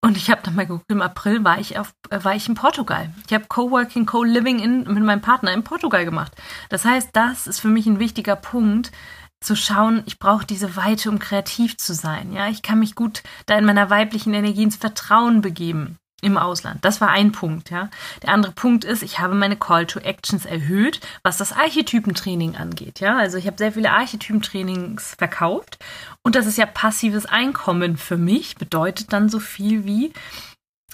Und 0.00 0.16
ich 0.16 0.30
habe 0.30 0.42
dann 0.44 0.54
mal 0.54 0.66
geguckt, 0.66 0.84
im 0.88 1.02
April 1.02 1.42
war 1.42 1.58
ich, 1.58 1.78
auf, 1.78 1.92
äh, 2.10 2.22
war 2.22 2.34
ich 2.34 2.48
in 2.48 2.54
Portugal. 2.54 3.10
Ich 3.26 3.34
habe 3.34 3.46
Coworking, 3.48 4.06
Co-Living 4.06 4.60
in, 4.60 4.84
mit 4.84 5.02
meinem 5.02 5.20
Partner 5.20 5.52
in 5.52 5.64
Portugal 5.64 6.04
gemacht. 6.04 6.32
Das 6.68 6.84
heißt, 6.84 7.10
das 7.14 7.48
ist 7.48 7.58
für 7.58 7.68
mich 7.68 7.86
ein 7.86 7.98
wichtiger 7.98 8.36
Punkt, 8.36 8.92
zu 9.40 9.54
schauen, 9.56 10.02
ich 10.06 10.18
brauche 10.18 10.46
diese 10.46 10.76
Weite, 10.76 11.10
um 11.10 11.18
kreativ 11.18 11.76
zu 11.76 11.94
sein. 11.94 12.32
Ja, 12.32 12.48
ich 12.48 12.62
kann 12.62 12.78
mich 12.78 12.94
gut 12.94 13.22
da 13.46 13.56
in 13.56 13.64
meiner 13.64 13.90
weiblichen 13.90 14.34
Energie 14.34 14.64
ins 14.64 14.76
Vertrauen 14.76 15.40
begeben 15.40 15.98
im 16.20 16.36
Ausland. 16.36 16.84
Das 16.84 17.00
war 17.00 17.10
ein 17.10 17.30
Punkt, 17.30 17.70
ja. 17.70 17.90
Der 18.22 18.30
andere 18.30 18.52
Punkt 18.52 18.84
ist, 18.84 19.02
ich 19.02 19.20
habe 19.20 19.34
meine 19.34 19.56
Call 19.56 19.86
to 19.86 20.00
Actions 20.00 20.46
erhöht, 20.46 21.00
was 21.22 21.36
das 21.36 21.52
Archetypentraining 21.52 22.56
angeht, 22.56 22.98
ja. 22.98 23.16
Also 23.16 23.38
ich 23.38 23.46
habe 23.46 23.58
sehr 23.58 23.72
viele 23.72 23.92
Archetypentrainings 23.92 25.14
verkauft 25.16 25.78
und 26.22 26.34
das 26.34 26.46
ist 26.46 26.58
ja 26.58 26.66
passives 26.66 27.26
Einkommen 27.26 27.96
für 27.96 28.16
mich, 28.16 28.56
bedeutet 28.56 29.12
dann 29.12 29.28
so 29.28 29.38
viel 29.38 29.84
wie 29.84 30.12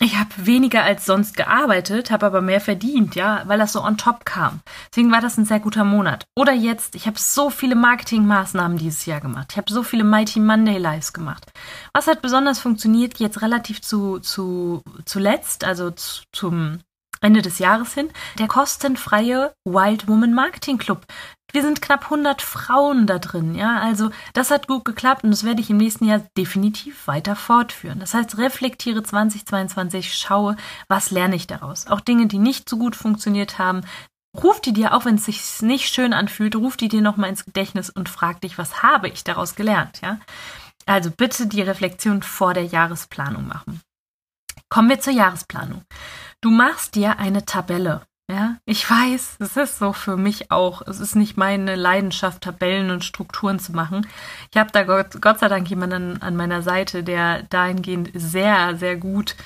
ich 0.00 0.16
habe 0.16 0.30
weniger 0.36 0.82
als 0.82 1.06
sonst 1.06 1.36
gearbeitet, 1.36 2.10
habe 2.10 2.26
aber 2.26 2.40
mehr 2.40 2.60
verdient, 2.60 3.14
ja, 3.14 3.44
weil 3.46 3.58
das 3.58 3.72
so 3.72 3.82
on 3.82 3.96
top 3.96 4.24
kam. 4.24 4.60
Deswegen 4.90 5.12
war 5.12 5.20
das 5.20 5.38
ein 5.38 5.44
sehr 5.44 5.60
guter 5.60 5.84
Monat. 5.84 6.24
Oder 6.34 6.52
jetzt, 6.52 6.96
ich 6.96 7.06
habe 7.06 7.18
so 7.18 7.48
viele 7.48 7.76
Marketingmaßnahmen 7.76 8.76
dieses 8.76 9.06
Jahr 9.06 9.20
gemacht. 9.20 9.48
Ich 9.52 9.56
habe 9.56 9.72
so 9.72 9.84
viele 9.84 10.02
Mighty 10.02 10.40
Monday 10.40 10.78
Lives 10.78 11.12
gemacht. 11.12 11.52
Was 11.92 12.08
hat 12.08 12.22
besonders 12.22 12.58
funktioniert, 12.58 13.18
jetzt 13.20 13.40
relativ 13.40 13.82
zu, 13.82 14.18
zu 14.18 14.82
zuletzt, 15.04 15.62
also 15.62 15.92
zu, 15.92 16.22
zum 16.32 16.80
Ende 17.24 17.42
des 17.42 17.58
Jahres 17.58 17.94
hin, 17.94 18.10
der 18.38 18.48
kostenfreie 18.48 19.52
Wild 19.64 20.06
Woman 20.08 20.34
Marketing 20.34 20.78
Club. 20.78 21.06
Wir 21.52 21.62
sind 21.62 21.80
knapp 21.80 22.04
100 22.04 22.42
Frauen 22.42 23.06
da 23.06 23.18
drin, 23.18 23.54
ja. 23.54 23.80
Also 23.80 24.10
das 24.32 24.50
hat 24.50 24.66
gut 24.66 24.84
geklappt 24.84 25.24
und 25.24 25.30
das 25.30 25.44
werde 25.44 25.60
ich 25.60 25.70
im 25.70 25.76
nächsten 25.76 26.04
Jahr 26.04 26.22
definitiv 26.36 27.06
weiter 27.06 27.36
fortführen. 27.36 28.00
Das 28.00 28.12
heißt, 28.12 28.38
reflektiere 28.38 29.02
2022, 29.02 30.14
schaue, 30.14 30.56
was 30.88 31.10
lerne 31.10 31.36
ich 31.36 31.46
daraus. 31.46 31.86
Auch 31.86 32.00
Dinge, 32.00 32.26
die 32.26 32.38
nicht 32.38 32.68
so 32.68 32.76
gut 32.76 32.96
funktioniert 32.96 33.58
haben, 33.58 33.82
ruf 34.42 34.60
die 34.60 34.72
dir, 34.72 34.94
auch 34.94 35.04
wenn 35.04 35.14
es 35.14 35.26
sich 35.26 35.62
nicht 35.62 35.94
schön 35.94 36.12
anfühlt, 36.12 36.56
ruf 36.56 36.76
die 36.76 36.88
dir 36.88 37.02
nochmal 37.02 37.30
ins 37.30 37.44
Gedächtnis 37.44 37.88
und 37.88 38.08
frag 38.08 38.40
dich, 38.40 38.58
was 38.58 38.82
habe 38.82 39.08
ich 39.08 39.24
daraus 39.24 39.54
gelernt, 39.54 40.00
ja. 40.02 40.18
Also 40.86 41.10
bitte 41.10 41.46
die 41.46 41.62
Reflexion 41.62 42.22
vor 42.22 42.52
der 42.52 42.64
Jahresplanung 42.64 43.46
machen. 43.46 43.80
Kommen 44.68 44.88
wir 44.88 45.00
zur 45.00 45.12
Jahresplanung. 45.12 45.82
Du 46.44 46.50
machst 46.50 46.94
dir 46.94 47.18
eine 47.18 47.46
Tabelle. 47.46 48.02
Ja, 48.30 48.56
ich 48.66 48.90
weiß, 48.90 49.36
es 49.38 49.56
ist 49.56 49.78
so 49.78 49.94
für 49.94 50.18
mich 50.18 50.50
auch. 50.50 50.82
Es 50.82 51.00
ist 51.00 51.16
nicht 51.16 51.38
meine 51.38 51.74
Leidenschaft, 51.74 52.42
Tabellen 52.42 52.90
und 52.90 53.02
Strukturen 53.02 53.58
zu 53.58 53.72
machen. 53.72 54.06
Ich 54.50 54.58
habe 54.58 54.70
da 54.70 54.82
Gott, 54.82 55.22
Gott 55.22 55.38
sei 55.38 55.48
Dank 55.48 55.70
jemanden 55.70 56.20
an 56.20 56.36
meiner 56.36 56.60
Seite, 56.60 57.02
der 57.02 57.44
dahingehend 57.44 58.10
sehr, 58.12 58.76
sehr 58.76 58.96
gut 58.96 59.36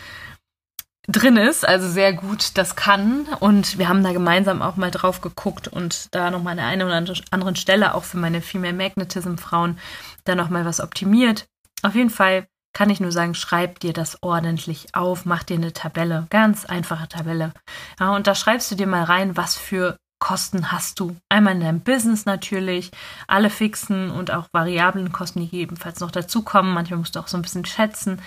drin 1.07 1.37
ist, 1.37 1.64
also 1.64 1.88
sehr 1.88 2.14
gut 2.14 2.59
das 2.59 2.75
kann. 2.75 3.28
Und 3.38 3.78
wir 3.78 3.88
haben 3.88 4.02
da 4.02 4.12
gemeinsam 4.12 4.61
auch 4.61 4.75
mal 4.75 4.90
drauf 4.90 5.21
geguckt 5.21 5.69
und 5.69 6.12
da 6.12 6.33
nochmal 6.33 6.55
an 6.55 6.57
der 6.57 6.67
einen 6.67 6.83
oder 6.83 7.14
anderen 7.31 7.55
Stelle 7.55 7.95
auch 7.95 8.02
für 8.02 8.19
meine 8.19 8.40
Female 8.40 8.75
Magnetism 8.75 9.37
Frauen 9.37 9.78
da 10.25 10.35
nochmal 10.35 10.64
was 10.64 10.81
optimiert. 10.81 11.47
Auf 11.83 11.95
jeden 11.95 12.11
Fall 12.11 12.49
kann 12.72 12.90
ich 12.90 13.00
nur 13.00 13.12
sagen, 13.12 13.34
schreib 13.34 13.80
dir 13.80 13.92
das 13.92 14.22
ordentlich 14.22 14.94
auf, 14.94 15.25
mach 15.25 15.42
dir 15.42 15.56
eine 15.56 15.72
Tabelle, 15.72 16.26
ganz 16.30 16.64
einfache 16.64 17.08
Tabelle. 17.08 17.52
Ja, 17.98 18.14
und 18.14 18.26
da 18.26 18.34
schreibst 18.34 18.70
du 18.70 18.75
dir 18.75 18.87
mal 18.87 19.04
rein, 19.04 19.37
was 19.37 19.56
für 19.56 19.96
Kosten 20.20 20.72
hast 20.72 21.00
du. 21.00 21.16
Einmal 21.28 21.54
in 21.54 21.60
deinem 21.60 21.80
Business 21.80 22.25
natürlich, 22.25 22.90
alle 23.26 23.50
fixen 23.50 24.10
und 24.10 24.30
auch 24.30 24.48
variablen 24.52 25.12
Kosten, 25.12 25.48
die 25.48 25.56
ebenfalls 25.56 26.00
noch 26.00 26.10
dazukommen. 26.10 26.75
Manchmal 26.75 26.98
musst 26.98 27.16
du 27.16 27.20
auch 27.20 27.28
so 27.28 27.37
ein 27.37 27.42
bisschen 27.42 27.64
schätzen. 27.64 28.20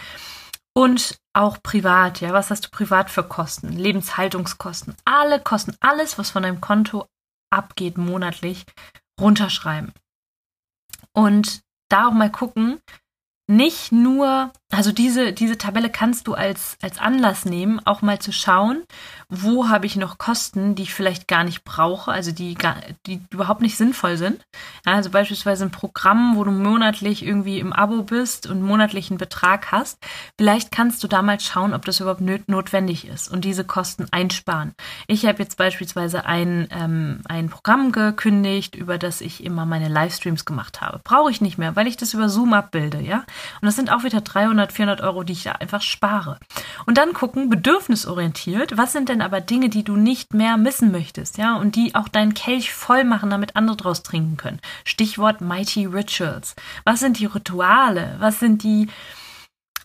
Und 0.74 1.18
auch 1.34 1.58
privat, 1.62 2.22
ja, 2.22 2.32
was 2.32 2.50
hast 2.50 2.66
du 2.66 2.70
privat 2.70 3.10
für 3.10 3.24
Kosten? 3.24 3.74
Lebenshaltungskosten, 3.74 4.96
alle 5.04 5.42
Kosten, 5.42 5.76
alles, 5.82 6.18
was 6.18 6.32
von 6.32 6.44
deinem 6.44 6.62
Konto 6.62 7.08
abgeht 7.50 7.98
monatlich, 7.98 8.66
runterschreiben. 9.20 9.92
Und 11.14 11.62
da 11.90 12.08
auch 12.08 12.14
mal 12.14 12.32
gucken, 12.32 12.80
nicht 13.52 13.92
nur, 13.92 14.52
also 14.72 14.94
diese, 14.94 15.34
diese 15.34 15.58
Tabelle 15.58 15.90
kannst 15.90 16.28
du 16.28 16.34
als, 16.36 16.78
als 16.82 17.00
Anlass 17.00 17.44
nehmen, 17.44 17.82
auch 17.86 18.02
mal 18.02 18.18
zu 18.20 18.32
schauen, 18.32 18.84
wo 19.28 19.68
habe 19.68 19.86
ich 19.86 19.98
noch 19.98 20.18
Kosten, 20.18 20.74
die 20.74 20.84
ich 20.84 20.94
vielleicht 20.94 21.28
gar 21.28 21.44
nicht 21.44 21.66
brauche, 21.66 22.12
also 22.12 22.32
die, 22.32 22.54
gar, 22.54 22.78
die 23.06 23.22
überhaupt 23.30 23.62
nicht 23.62 23.76
sinnvoll 23.76 24.16
sind. 24.16 24.46
Also 24.86 25.10
beispielsweise 25.10 25.66
ein 25.66 25.72
Programm, 25.72 26.38
wo 26.38 26.46
du 26.46 26.52
monatlich 26.52 27.26
irgendwie 27.26 27.60
im 27.60 27.74
Abo 27.74 28.04
bist 28.04 28.48
und 28.48 28.62
monatlichen 28.62 29.18
Betrag 29.18 29.74
hast. 29.74 29.98
Vielleicht 30.38 30.72
kannst 30.72 31.04
du 31.04 31.10
da 31.10 31.22
mal 31.22 31.40
schauen, 31.42 31.74
ob 31.74 31.84
das 31.84 32.00
überhaupt 32.00 32.22
notwendig 32.22 33.06
ist 33.06 33.30
und 33.30 33.44
diese 33.44 33.66
Kosten 33.66 34.08
einsparen. 34.12 34.76
Ich 35.08 35.26
habe 35.26 35.40
jetzt 35.40 35.58
beispielsweise 35.58 36.26
ein, 36.26 36.70
ähm, 36.72 37.22
ein 37.28 37.50
Programm 37.50 37.92
gekündigt, 37.92 38.76
über 38.76 38.98
das 38.98 39.20
ich 39.20 39.44
immer 39.44 39.66
meine 39.66 39.90
Livestreams 39.90 40.46
gemacht 40.46 40.80
habe. 40.80 41.02
Brauche 41.04 41.32
ich 41.32 41.42
nicht 41.42 41.58
mehr, 41.58 41.76
weil 41.76 41.88
ich 41.88 41.98
das 41.98 42.14
über 42.14 42.30
Zoom 42.30 42.54
abbilde, 42.54 43.02
ja. 43.02 43.26
Und 43.62 43.66
das 43.66 43.76
sind 43.76 43.92
auch 43.92 44.04
wieder 44.04 44.22
300, 44.22 44.72
400 44.72 45.02
Euro, 45.02 45.24
die 45.24 45.34
ich 45.34 45.44
da 45.44 45.54
einfach 45.54 45.82
spare. 45.82 46.38
Und 46.86 46.98
dann 46.98 47.14
gucken, 47.14 47.50
bedürfnisorientiert, 47.50 48.78
was 48.78 48.92
sind 48.92 49.10
denn 49.10 49.22
aber 49.22 49.42
Dinge, 49.42 49.70
die 49.70 49.84
du 49.84 49.96
nicht 49.96 50.34
mehr 50.34 50.58
missen 50.58 50.92
möchtest, 50.92 51.38
ja, 51.38 51.56
und 51.56 51.76
die 51.76 51.96
auch 51.96 52.08
deinen 52.08 52.34
Kelch 52.34 52.74
voll 52.74 53.04
machen, 53.04 53.30
damit 53.30 53.56
andere 53.56 53.78
draus 53.78 54.04
trinken 54.04 54.38
können. 54.38 54.60
Stichwort 54.84 55.42
Mighty 55.42 55.86
Rituals. 55.86 56.56
Was 56.84 57.00
sind 57.00 57.20
die 57.20 57.26
Rituale? 57.26 58.16
Was 58.20 58.40
sind 58.40 58.64
die 58.64 58.88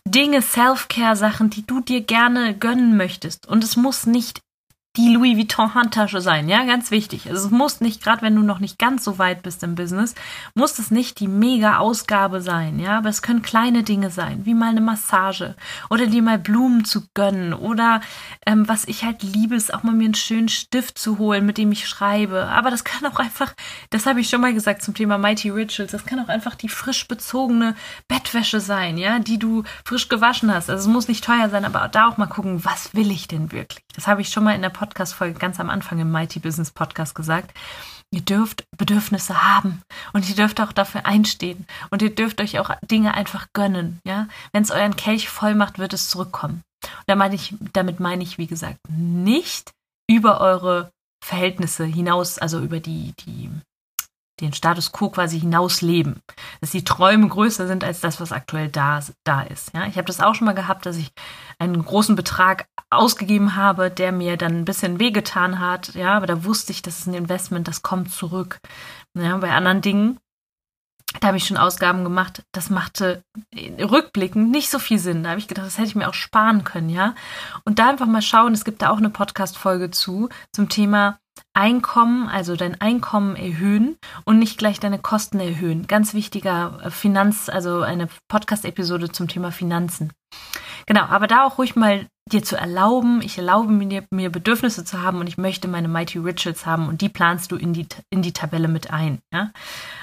Dinge, 0.05 0.41
Self-Care-Sachen, 0.41 1.49
die 1.49 1.65
du 1.65 1.81
dir 1.81 2.01
gerne 2.01 2.55
gönnen 2.55 2.97
möchtest? 2.97 3.47
Und 3.47 3.63
es 3.63 3.75
muss 3.75 4.05
nicht 4.05 4.41
die 4.97 5.09
Louis 5.09 5.37
Vuitton 5.37 5.75
Handtasche 5.75 6.21
sein, 6.21 6.49
ja, 6.49 6.63
ganz 6.63 6.89
wichtig. 6.89 7.29
Also 7.29 7.45
es 7.45 7.51
muss 7.51 7.81
nicht, 7.81 8.03
gerade 8.03 8.23
wenn 8.23 8.35
du 8.35 8.41
noch 8.41 8.59
nicht 8.59 8.79
ganz 8.79 9.03
so 9.03 9.19
weit 9.19 9.43
bist 9.43 9.61
im 9.61 9.75
Business, 9.75 10.15
muss 10.55 10.79
es 10.79 10.89
nicht 10.89 11.19
die 11.19 11.27
mega 11.27 11.77
Ausgabe 11.77 12.41
sein, 12.41 12.79
ja, 12.79 12.97
aber 12.97 13.09
es 13.09 13.21
können 13.21 13.43
kleine 13.43 13.83
Dinge 13.83 14.09
sein, 14.09 14.45
wie 14.45 14.55
mal 14.55 14.69
eine 14.69 14.81
Massage 14.81 15.55
oder 15.91 16.07
dir 16.07 16.23
mal 16.23 16.39
Blumen 16.39 16.83
zu 16.83 17.03
gönnen 17.13 17.53
oder 17.53 18.01
ähm, 18.45 18.67
was 18.67 18.87
ich 18.87 19.03
halt 19.03 19.21
liebe, 19.21 19.55
ist 19.55 19.73
auch 19.73 19.83
mal 19.83 19.93
mir 19.93 20.05
einen 20.05 20.15
schönen 20.15 20.49
Stift 20.49 20.97
zu 20.97 21.19
holen, 21.19 21.45
mit 21.45 21.57
dem 21.57 21.71
ich 21.71 21.87
schreibe. 21.87 22.45
Aber 22.47 22.71
das 22.71 22.83
kann 22.83 23.05
auch 23.05 23.19
einfach, 23.19 23.53
das 23.91 24.07
habe 24.07 24.21
ich 24.21 24.29
schon 24.29 24.41
mal 24.41 24.53
gesagt 24.53 24.81
zum 24.81 24.95
Thema 24.95 25.17
Mighty 25.19 25.49
Rituals, 25.49 25.91
das 25.91 26.05
kann 26.05 26.19
auch 26.19 26.29
einfach 26.29 26.55
die 26.55 26.69
frisch 26.69 27.07
bezogene 27.07 27.75
Bettwäsche 28.07 28.59
sein, 28.59 28.97
ja, 28.97 29.19
die 29.19 29.37
du 29.37 29.63
frisch 29.85 30.09
gewaschen 30.09 30.53
hast. 30.53 30.69
Also 30.69 30.89
es 30.89 30.93
muss 30.93 31.07
nicht 31.07 31.23
teuer 31.23 31.49
sein, 31.49 31.65
aber 31.65 31.87
da 31.87 32.07
auch 32.07 32.17
mal 32.17 32.25
gucken, 32.25 32.65
was 32.65 32.95
will 32.95 33.11
ich 33.11 33.27
denn 33.27 33.51
wirklich? 33.51 33.86
Das 33.97 34.05
habe 34.05 34.21
ich 34.21 34.29
schon 34.29 34.43
mal 34.43 34.53
in 34.53 34.61
der 34.61 34.69
Podcast 34.69 34.87
Podcast-Folge 34.87 35.39
ganz 35.39 35.59
am 35.59 35.71
Anfang 35.71 35.97
im 35.97 36.11
Mighty 36.11 36.39
Business 36.39 36.69
Podcast 36.69 37.15
gesagt. 37.15 37.51
Ihr 38.11 38.21
dürft 38.21 38.63
Bedürfnisse 38.77 39.43
haben 39.43 39.81
und 40.13 40.29
ihr 40.29 40.35
dürft 40.35 40.61
auch 40.61 40.71
dafür 40.71 41.07
einstehen 41.07 41.65
und 41.89 42.03
ihr 42.03 42.13
dürft 42.13 42.39
euch 42.39 42.59
auch 42.59 42.69
Dinge 42.83 43.15
einfach 43.15 43.47
gönnen. 43.53 43.99
Ja, 44.05 44.27
wenn 44.53 44.61
es 44.61 44.69
euren 44.69 44.95
Kelch 44.95 45.29
voll 45.29 45.55
macht, 45.55 45.79
wird 45.79 45.93
es 45.93 46.09
zurückkommen. 46.09 46.61
Und 46.83 47.03
da 47.07 47.15
meine 47.15 47.33
ich, 47.33 47.55
damit 47.73 47.99
meine 47.99 48.21
ich, 48.21 48.37
wie 48.37 48.45
gesagt, 48.45 48.77
nicht 48.87 49.71
über 50.07 50.41
eure 50.41 50.91
Verhältnisse 51.25 51.85
hinaus, 51.85 52.37
also 52.37 52.59
über 52.59 52.79
die, 52.79 53.13
die 53.25 53.49
den 54.39 54.53
Status 54.53 54.91
quo 54.91 55.09
quasi 55.09 55.39
hinausleben. 55.39 56.21
Dass 56.61 56.71
die 56.71 56.83
Träume 56.83 57.27
größer 57.27 57.67
sind 57.67 57.83
als 57.83 58.01
das, 58.01 58.21
was 58.21 58.31
aktuell 58.31 58.69
da, 58.69 58.99
da 59.23 59.41
ist. 59.41 59.73
Ja, 59.73 59.87
ich 59.87 59.97
habe 59.97 60.05
das 60.05 60.21
auch 60.21 60.35
schon 60.35 60.45
mal 60.45 60.53
gehabt, 60.53 60.85
dass 60.85 60.97
ich 60.97 61.11
einen 61.59 61.83
großen 61.83 62.15
Betrag 62.15 62.67
ausgegeben 62.89 63.55
habe, 63.55 63.89
der 63.91 64.11
mir 64.11 64.37
dann 64.37 64.59
ein 64.59 64.65
bisschen 64.65 64.99
wehgetan 64.99 65.59
hat. 65.59 65.95
Ja, 65.95 66.13
aber 66.15 66.27
da 66.27 66.43
wusste 66.43 66.71
ich, 66.71 66.81
das 66.81 66.99
ist 66.99 67.07
ein 67.07 67.13
Investment, 67.13 67.67
das 67.67 67.81
kommt 67.81 68.11
zurück. 68.11 68.59
Ja, 69.17 69.35
bei 69.37 69.51
anderen 69.51 69.81
Dingen, 69.81 70.19
da 71.19 71.27
habe 71.27 71.37
ich 71.37 71.45
schon 71.45 71.57
Ausgaben 71.57 72.03
gemacht, 72.03 72.43
das 72.51 72.69
machte 72.69 73.23
rückblickend 73.55 74.51
nicht 74.51 74.69
so 74.69 74.77
viel 74.77 74.99
Sinn. 74.99 75.23
Da 75.23 75.31
habe 75.31 75.39
ich 75.39 75.47
gedacht, 75.47 75.65
das 75.65 75.77
hätte 75.77 75.87
ich 75.87 75.95
mir 75.95 76.09
auch 76.09 76.13
sparen 76.13 76.63
können, 76.63 76.89
ja. 76.89 77.15
Und 77.65 77.79
da 77.79 77.89
einfach 77.89 78.05
mal 78.05 78.21
schauen, 78.21 78.53
es 78.53 78.65
gibt 78.65 78.81
da 78.81 78.89
auch 78.89 78.97
eine 78.97 79.09
Podcast-Folge 79.09 79.91
zu, 79.91 80.29
zum 80.53 80.69
Thema 80.69 81.17
Einkommen, 81.53 82.27
also 82.29 82.55
dein 82.55 82.79
Einkommen 82.81 83.35
erhöhen 83.35 83.97
und 84.25 84.39
nicht 84.39 84.57
gleich 84.57 84.79
deine 84.79 84.99
Kosten 84.99 85.39
erhöhen. 85.39 85.87
Ganz 85.87 86.13
wichtiger 86.13 86.79
äh, 86.83 86.91
Finanz, 86.91 87.49
also 87.49 87.81
eine 87.81 88.09
Podcast-Episode 88.27 89.11
zum 89.11 89.27
Thema 89.27 89.51
Finanzen. 89.51 90.13
Genau, 90.87 91.03
aber 91.03 91.27
da 91.27 91.43
auch 91.43 91.57
ruhig 91.57 91.75
mal 91.75 92.07
dir 92.31 92.43
zu 92.43 92.55
erlauben, 92.57 93.21
ich 93.21 93.37
erlaube 93.37 93.71
mir, 93.71 94.05
mir 94.11 94.29
Bedürfnisse 94.29 94.83
zu 94.83 95.01
haben 95.01 95.19
und 95.19 95.27
ich 95.27 95.37
möchte 95.37 95.67
meine 95.67 95.87
Mighty 95.87 96.17
Rituals 96.17 96.65
haben 96.65 96.87
und 96.87 97.01
die 97.01 97.09
planst 97.09 97.51
du 97.51 97.55
in 97.55 97.73
die, 97.73 97.87
in 98.09 98.21
die 98.21 98.33
Tabelle 98.33 98.67
mit 98.67 98.91
ein. 98.91 99.19
Ja? 99.33 99.51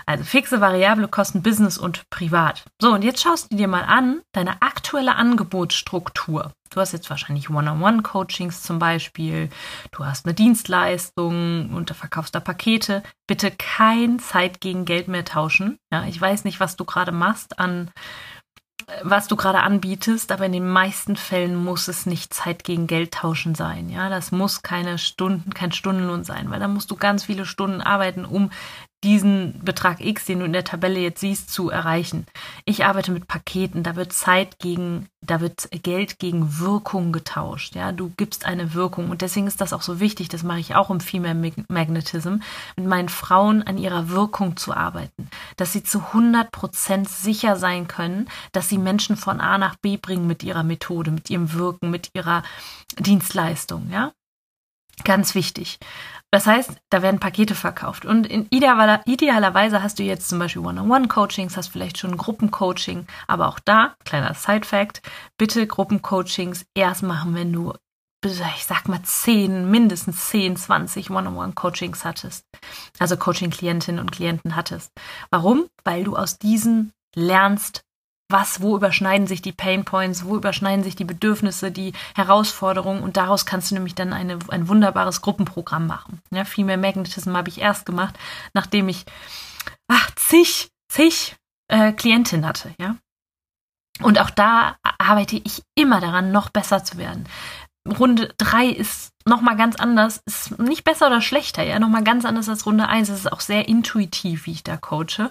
Also 0.07 0.25
fixe, 0.25 0.61
variable 0.61 1.09
Kosten, 1.09 1.43
Business 1.43 1.79
und 1.79 2.09
privat. 2.11 2.65
So, 2.81 2.93
und 2.93 3.05
jetzt 3.05 3.23
schaust 3.23 3.53
du 3.53 3.57
dir 3.57 3.69
mal 3.69 3.85
an, 3.85 4.21
deine 4.33 4.63
aktuelle 4.63 5.17
Angebotsstruktur. 5.17 6.53
Du 6.71 6.81
hast 6.81 6.93
jetzt 6.93 7.09
wahrscheinlich 7.09 7.51
One-on-One-Coachings 7.51 8.63
zum 8.63 8.79
Beispiel, 8.79 9.49
du 9.93 10.05
hast 10.05 10.27
eine 10.27 10.35
Dienstleistung 10.35 11.71
und 11.73 11.91
da 11.91 11.95
verkaufst 11.95 12.35
da 12.35 12.41
Pakete. 12.41 13.03
Bitte 13.29 13.53
kein 13.53 14.19
Zeit 14.19 14.61
gegen 14.61 14.85
Geld 14.85 15.07
mehr 15.07 15.25
tauschen. 15.25 15.79
Ja, 15.93 16.05
ich 16.05 16.21
weiß 16.21 16.45
nicht, 16.45 16.59
was 16.59 16.77
du 16.77 16.85
gerade 16.85 17.13
machst 17.13 17.59
an 17.61 17.91
was 19.03 19.29
du 19.29 19.37
gerade 19.37 19.61
anbietest, 19.63 20.33
aber 20.33 20.47
in 20.47 20.53
den 20.53 20.69
meisten 20.69 21.17
Fällen 21.17 21.57
muss 21.57 21.89
es 21.89 22.07
nicht 22.07 22.35
Zeit 22.35 22.65
gegen 22.65 22.87
Geld 22.87 23.13
tauschen 23.13 23.55
sein. 23.55 23.89
Ja, 23.89 24.09
das 24.09 24.33
muss 24.33 24.63
keine 24.63 24.99
Stunden, 24.99 25.55
kein 25.55 25.73
Stundenlohn 25.73 26.25
sein, 26.25 26.51
weil 26.51 26.61
da 26.61 26.69
musst 26.69 26.91
du 26.91 26.97
ganz 26.97 27.25
viele 27.25 27.47
Stunden 27.47 27.81
arbeiten, 27.81 28.25
um 28.25 28.51
diesen 29.05 29.61
Betrag 29.63 30.01
X, 30.01 30.25
den 30.25 30.41
du 30.41 30.47
in 30.47 30.55
der 30.55 30.65
Tabelle 30.65 30.99
jetzt 30.99 31.21
siehst, 31.21 31.53
zu 31.53 31.69
erreichen. 31.69 32.27
Ich 32.65 32.85
arbeite 32.85 33.13
mit 33.13 33.29
Paketen, 33.29 33.83
da 33.83 33.97
wird 33.97 34.15
Zeit 34.15 34.59
gegen, 34.59 35.09
da 35.21 35.43
wird 35.43 35.69
Geld 35.83 36.19
gegen 36.19 36.59
Wirkung 36.59 37.13
getauscht. 37.13 37.77
Ja, 37.77 37.93
du 37.93 38.11
gibst 38.17 38.47
eine 38.47 38.73
Wirkung 38.73 39.11
und 39.11 39.21
deswegen 39.21 39.47
ist 39.47 39.61
das 39.61 39.75
auch 39.75 39.83
so 39.83 40.01
wichtig. 40.01 40.31
Das 40.31 40.43
mache 40.43 40.61
ich 40.61 40.75
auch 40.75 40.91
im 40.91 41.01
Female 41.01 41.53
Magnetism, 41.69 42.37
mit 42.77 42.87
meinen 42.87 43.11
Frauen 43.11 43.63
an 43.63 43.77
ihrer 43.77 44.09
Wirkung 44.09 44.57
zu 44.57 44.73
arbeiten, 44.75 45.29
dass 45.57 45.75
sie 45.75 45.83
zu 45.83 45.99
100 45.99 46.51
Prozent 46.51 47.09
sicher 47.09 47.57
sein 47.57 47.87
können, 47.87 48.29
dass 48.53 48.71
sie 48.71 48.79
Menschen 48.79 49.17
von 49.17 49.41
A 49.41 49.59
nach 49.59 49.77
B 49.77 49.99
bringen 49.99 50.27
mit 50.27 50.43
ihrer 50.43 50.63
Methode, 50.63 51.11
mit 51.11 51.29
ihrem 51.29 51.53
Wirken, 51.53 51.91
mit 51.91 52.11
ihrer 52.15 52.43
Dienstleistung. 52.99 53.91
Ja, 53.91 54.13
Ganz 55.03 55.35
wichtig. 55.35 55.79
Das 56.35 56.49
heißt, 56.49 56.73
da 56.91 57.01
werden 57.01 57.21
Pakete 57.21 57.55
verkauft. 57.55 58.05
Und 58.05 58.27
in 58.27 58.49
idealer, 58.51 59.03
idealerweise 59.07 59.85
hast 59.85 60.01
du 60.01 60.03
jetzt 60.03 60.29
zum 60.29 60.41
Beispiel 60.41 60.63
One-on-One-Coachings, 60.63 61.57
hast 61.57 61.69
vielleicht 61.69 61.97
schon 61.97 62.17
Gruppencoaching, 62.17 63.07
aber 63.29 63.47
auch 63.47 63.61
da, 63.61 63.95
kleiner 64.05 64.35
Side-Fact, 64.35 65.01
bitte 65.39 65.65
Gruppencoachings 65.69 66.67
erst 66.75 67.05
machen, 67.05 67.37
wenn 67.37 67.53
du, 67.53 67.73
ich 68.25 68.67
sag 68.67 68.89
mal, 68.89 69.01
10, 69.01 69.71
mindestens 69.71 70.27
10, 70.31 70.57
20 70.57 71.11
One-on-One-Coachings 71.11 72.05
hattest. 72.05 72.45
Also 72.99 73.17
Coaching-Klientinnen 73.17 74.01
und 74.01 74.11
Klienten 74.11 74.57
hattest. 74.57 74.91
Warum? 75.31 75.69
Weil 75.85 76.03
du 76.03 76.17
aus 76.17 76.41
diesen 76.41 76.91
lernst, 77.15 77.85
was, 78.29 78.63
wo 78.63 78.77
überschneiden 78.77 79.27
sich 79.27 79.43
die 79.43 79.53
Pain 79.53 79.85
Points, 79.85 80.25
wo 80.25 80.37
überschneiden 80.37 80.83
sich 80.83 80.97
die 80.97 81.05
Bedürfnisse, 81.05 81.71
die 81.71 81.93
Herausforderungen 82.15 83.03
und 83.03 83.17
daraus 83.17 83.47
kannst 83.47 83.71
du 83.71 83.75
nämlich 83.75 83.95
dann 83.95 84.13
eine, 84.13 84.39
ein 84.49 84.69
wunderbares 84.69 85.21
Gruppenprogramm 85.21 85.87
machen. 85.87 86.21
Ja, 86.31 86.45
Female 86.45 86.79
Magnetism 86.79 87.37
habe 87.37 87.49
ich 87.49 87.61
erst 87.61 87.87
gemacht, 87.87 88.19
nachdem 88.55 88.89
ich 88.89 89.05
ach, 89.89 90.11
zig, 90.17 90.71
zig 90.89 91.37
äh, 91.69 91.93
Klientinnen 91.93 92.47
hatte, 92.47 92.75
ja. 92.79 92.97
Und 94.01 94.19
auch 94.19 94.31
da 94.31 94.77
arbeite 94.99 95.37
ich 95.37 95.63
immer 95.77 96.01
daran, 96.01 96.33
noch 96.33 96.51
besser 96.51 96.83
zu 96.83 96.99
werden. 96.99 97.29
Runde 97.87 98.33
drei 98.39 98.67
ist 98.67 99.11
nochmal 99.27 99.57
ganz 99.57 99.77
anders, 99.77 100.21
ist 100.25 100.59
nicht 100.59 100.85
besser 100.85 101.07
oder 101.09 101.21
schlechter, 101.21 101.63
ja, 101.63 101.79
nochmal 101.79 102.03
ganz 102.03 102.25
anders 102.25 102.49
als 102.49 102.65
Runde 102.67 102.89
eins. 102.89 103.11
Es 103.11 103.21
ist 103.21 103.33
auch 103.33 103.41
sehr 103.41 103.69
intuitiv, 103.69 104.47
wie 104.47 104.53
ich 104.53 104.65
da 104.65 104.77
coache. 104.77 105.31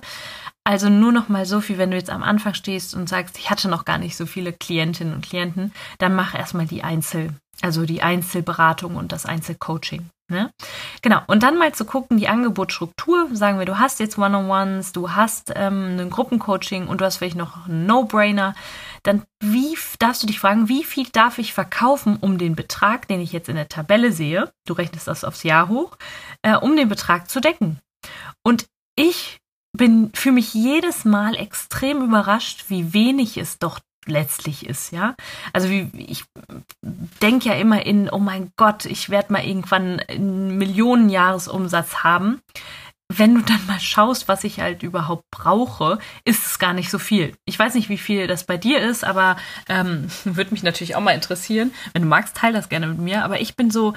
Also 0.66 0.90
nur 0.90 1.12
noch 1.12 1.28
mal 1.28 1.46
so 1.46 1.60
viel, 1.60 1.78
wenn 1.78 1.92
du 1.92 1.98
jetzt 1.98 2.10
am 2.10 2.24
Anfang 2.24 2.54
stehst 2.54 2.96
und 2.96 3.10
sagst, 3.10 3.38
ich 3.38 3.50
hatte 3.50 3.68
noch 3.68 3.84
gar 3.84 3.98
nicht 3.98 4.16
so 4.16 4.26
viele 4.26 4.54
Klientinnen 4.54 5.14
und 5.14 5.26
Klienten, 5.26 5.74
dann 5.98 6.16
mach 6.16 6.34
erstmal 6.34 6.66
die 6.66 6.84
Einzel, 6.84 7.34
also 7.62 7.86
die 7.86 8.02
Einzelberatung 8.02 8.96
und 8.96 9.12
das 9.12 9.26
Einzelcoaching. 9.26 10.10
Ne? 10.30 10.52
Genau. 11.02 11.22
Und 11.28 11.44
dann 11.44 11.58
mal 11.58 11.74
zu 11.74 11.84
gucken, 11.84 12.18
die 12.18 12.30
Angebotsstruktur. 12.30 13.28
Sagen 13.34 13.60
wir, 13.60 13.66
du 13.66 13.78
hast 13.78 14.00
jetzt 14.00 14.18
One-on-Ones, 14.18 14.94
du 14.94 15.12
hast 15.12 15.52
ähm, 15.56 16.00
ein 16.00 16.10
Gruppencoaching 16.10 16.88
und 16.88 17.02
du 17.02 17.06
hast 17.06 17.18
vielleicht 17.18 17.36
noch 17.36 17.68
einen 17.68 17.86
No-Brainer. 17.86 18.56
Dann 19.04 19.24
wie 19.42 19.78
darfst 20.00 20.24
du 20.24 20.28
dich 20.28 20.40
fragen, 20.40 20.70
wie 20.70 20.86
viel 20.86 21.08
darf 21.12 21.40
ich 21.40 21.54
verkaufen, 21.54 22.18
um 22.20 22.38
den 22.38 22.56
Betrag, 22.56 23.08
den 23.10 23.20
ich 23.20 23.34
jetzt 23.34 23.50
in 23.50 23.58
der 23.58 23.68
Tabelle 23.68 24.14
sehe, 24.14 24.52
du 24.66 24.74
rechnest 24.74 25.08
das 25.08 25.26
aufs 25.26 25.44
Jahr 25.44 25.68
hoch, 25.68 25.98
äh, 26.42 26.56
um 26.56 26.78
den 26.78 26.88
Betrag 26.88 27.30
zu 27.30 27.42
decken. 27.42 27.80
Und 28.44 28.66
ich 28.96 29.42
bin 29.76 30.12
für 30.14 30.32
mich 30.32 30.54
jedes 30.54 31.04
Mal 31.04 31.36
extrem 31.36 32.04
überrascht, 32.04 32.66
wie 32.68 32.94
wenig 32.94 33.38
es 33.38 33.60
doch 33.60 33.80
letztlich 34.06 34.66
ist, 34.66 34.92
ja. 34.92 35.16
Also 35.54 35.70
wie 35.70 35.90
ich 35.96 36.26
denke 37.22 37.50
ja 37.50 37.56
immer 37.56 37.86
in, 37.86 38.10
oh 38.10 38.20
mein 38.20 38.52
Gott, 38.58 38.86
ich 38.86 39.10
werde 39.10 39.34
mal 39.34 39.46
irgendwann 39.46 40.00
einen 40.02 40.58
Millionenjahresumsatz 40.58 42.04
haben. 42.04 42.42
Wenn 43.10 43.36
du 43.36 43.42
dann 43.42 43.66
mal 43.68 43.80
schaust, 43.80 44.28
was 44.28 44.44
ich 44.44 44.60
halt 44.60 44.82
überhaupt 44.82 45.26
brauche, 45.30 46.00
ist 46.26 46.46
es 46.48 46.60
gar 46.60 46.74
nicht 46.74 46.90
so 46.90 46.98
viel. 46.98 47.36
Ich 47.46 47.60
weiß 47.60 47.76
nicht, 47.76 47.90
wie 47.90 47.98
viel 47.98 48.28
das 48.28 48.46
bei 48.46 48.58
dir 48.58 48.80
ist, 48.80 49.04
aber 49.04 49.38
ähm, 49.70 50.08
würde 50.24 50.52
mich 50.52 50.64
natürlich 50.64 50.96
auch 50.96 51.02
mal 51.02 51.12
interessieren. 51.12 51.74
Wenn 51.94 52.04
du 52.04 52.08
magst, 52.08 52.36
teil 52.36 52.54
das 52.54 52.70
gerne 52.70 52.88
mit 52.88 53.00
mir. 53.00 53.24
Aber 53.24 53.40
ich 53.40 53.56
bin 53.56 53.72
so, 53.72 53.94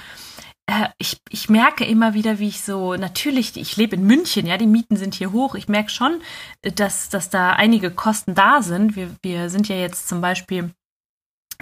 ich, 0.99 1.21
ich 1.31 1.49
merke 1.49 1.85
immer 1.85 2.15
wieder, 2.15 2.39
wie 2.39 2.49
ich 2.49 2.61
so, 2.63 2.97
natürlich, 2.97 3.57
ich 3.57 3.77
lebe 3.77 3.97
in 3.97 4.05
München, 4.05 4.47
ja, 4.47 4.57
die 4.59 4.67
Mieten 4.67 4.97
sind 4.97 5.15
hier 5.15 5.33
hoch. 5.33 5.55
Ich 5.55 5.69
merke 5.69 5.91
schon, 5.91 6.21
dass, 6.63 7.09
dass 7.09 7.31
da 7.31 7.51
einige 7.53 7.91
Kosten 7.91 8.35
da 8.35 8.63
sind. 8.63 8.97
Wir, 8.97 9.11
wir 9.23 9.49
sind 9.49 9.69
ja 9.69 9.77
jetzt 9.77 10.09
zum 10.09 10.21
Beispiel 10.21 10.71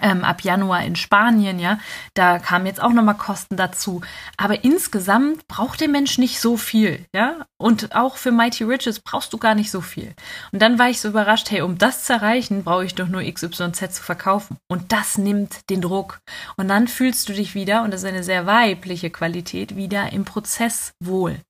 ähm, 0.00 0.24
ab 0.24 0.42
Januar 0.42 0.84
in 0.84 0.96
Spanien, 0.96 1.58
ja, 1.58 1.78
da 2.14 2.38
kamen 2.38 2.66
jetzt 2.66 2.82
auch 2.82 2.92
nochmal 2.92 3.16
Kosten 3.16 3.56
dazu. 3.56 4.00
Aber 4.36 4.64
insgesamt 4.64 5.46
braucht 5.48 5.80
der 5.80 5.88
Mensch 5.88 6.18
nicht 6.18 6.40
so 6.40 6.56
viel, 6.56 7.06
ja. 7.14 7.46
Und 7.56 7.94
auch 7.94 8.16
für 8.16 8.32
Mighty 8.32 8.64
Riches 8.64 9.00
brauchst 9.00 9.32
du 9.32 9.38
gar 9.38 9.54
nicht 9.54 9.70
so 9.70 9.80
viel. 9.80 10.14
Und 10.52 10.60
dann 10.60 10.78
war 10.78 10.90
ich 10.90 11.00
so 11.00 11.08
überrascht, 11.08 11.50
hey, 11.50 11.62
um 11.62 11.78
das 11.78 12.04
zu 12.04 12.12
erreichen, 12.12 12.64
brauche 12.64 12.84
ich 12.84 12.94
doch 12.94 13.08
nur 13.08 13.22
XYZ 13.22 13.94
zu 13.94 14.02
verkaufen. 14.02 14.58
Und 14.68 14.92
das 14.92 15.18
nimmt 15.18 15.70
den 15.70 15.80
Druck. 15.80 16.20
Und 16.56 16.68
dann 16.68 16.88
fühlst 16.88 17.28
du 17.28 17.32
dich 17.32 17.54
wieder, 17.54 17.82
und 17.82 17.92
das 17.92 18.02
ist 18.02 18.08
eine 18.08 18.24
sehr 18.24 18.46
weibliche 18.46 19.10
Qualität, 19.10 19.76
wieder 19.76 20.12
im 20.12 20.24
Prozess 20.24 20.92
wohl. 21.00 21.40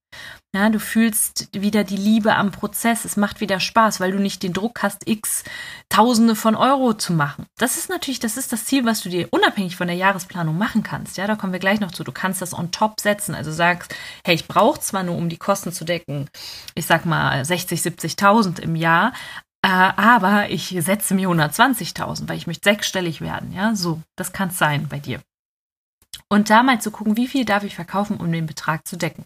Ja, 0.55 0.69
du 0.69 0.79
fühlst 0.79 1.49
wieder 1.53 1.83
die 1.83 1.97
Liebe 1.97 2.37
am 2.37 2.53
Prozess. 2.53 3.05
Es 3.05 3.17
macht 3.17 3.41
wieder 3.41 3.59
Spaß, 3.59 3.99
weil 3.99 4.13
du 4.13 4.21
nicht 4.21 4.45
den 4.45 4.53
Druck 4.53 4.85
hast, 4.85 5.09
x 5.09 5.43
Tausende 5.89 6.37
von 6.37 6.55
Euro 6.55 6.95
zu 6.95 7.13
machen. 7.13 7.47
Das 7.59 7.77
ist 7.77 7.89
natürlich, 7.89 8.21
das 8.21 8.37
ist 8.37 8.53
das 8.53 8.65
Ziel, 8.65 8.85
was 8.85 9.01
du 9.01 9.09
dir 9.09 9.27
unabhängig 9.33 9.75
von 9.75 9.89
der 9.89 9.97
Jahresplanung 9.97 10.57
machen 10.57 10.85
kannst. 10.85 11.17
Ja, 11.17 11.27
da 11.27 11.35
kommen 11.35 11.53
wir 11.53 11.59
gleich 11.59 11.81
noch 11.81 11.91
zu. 11.91 12.05
Du 12.05 12.13
kannst 12.13 12.41
das 12.41 12.55
on 12.55 12.71
top 12.71 13.01
setzen. 13.01 13.35
Also 13.35 13.51
sagst, 13.51 13.97
hey, 14.25 14.37
ich 14.37 14.47
brauche 14.47 14.79
zwar 14.79 15.03
nur, 15.03 15.17
um 15.17 15.29
die 15.29 15.39
Kosten 15.39 15.73
zu 15.73 15.85
decken, 15.85 16.31
ich 16.77 16.87
sag 16.87 17.05
mal 17.05 17.45
60, 17.45 17.81
70.000 17.81 18.61
im 18.61 18.77
Jahr, 18.77 19.13
äh, 19.63 19.69
aber 19.69 20.51
ich 20.51 20.77
setze 20.79 21.15
mir 21.15 21.29
120.000, 21.29 22.29
weil 22.29 22.37
ich 22.37 22.47
möchte 22.47 22.71
sechsstellig 22.71 23.21
werden. 23.21 23.53
Ja, 23.53 23.75
so, 23.75 24.01
das 24.15 24.33
kann 24.33 24.51
es 24.51 24.59
sein 24.59 24.87
bei 24.87 25.01
dir. 25.01 25.21
Und 26.29 26.49
da 26.49 26.63
mal 26.63 26.81
zu 26.81 26.93
gucken, 26.93 27.17
wie 27.17 27.27
viel 27.27 27.45
darf 27.45 27.65
ich 27.65 27.75
verkaufen, 27.75 28.19
um 28.19 28.31
den 28.31 28.47
Betrag 28.47 28.87
zu 28.87 28.97
decken 28.97 29.25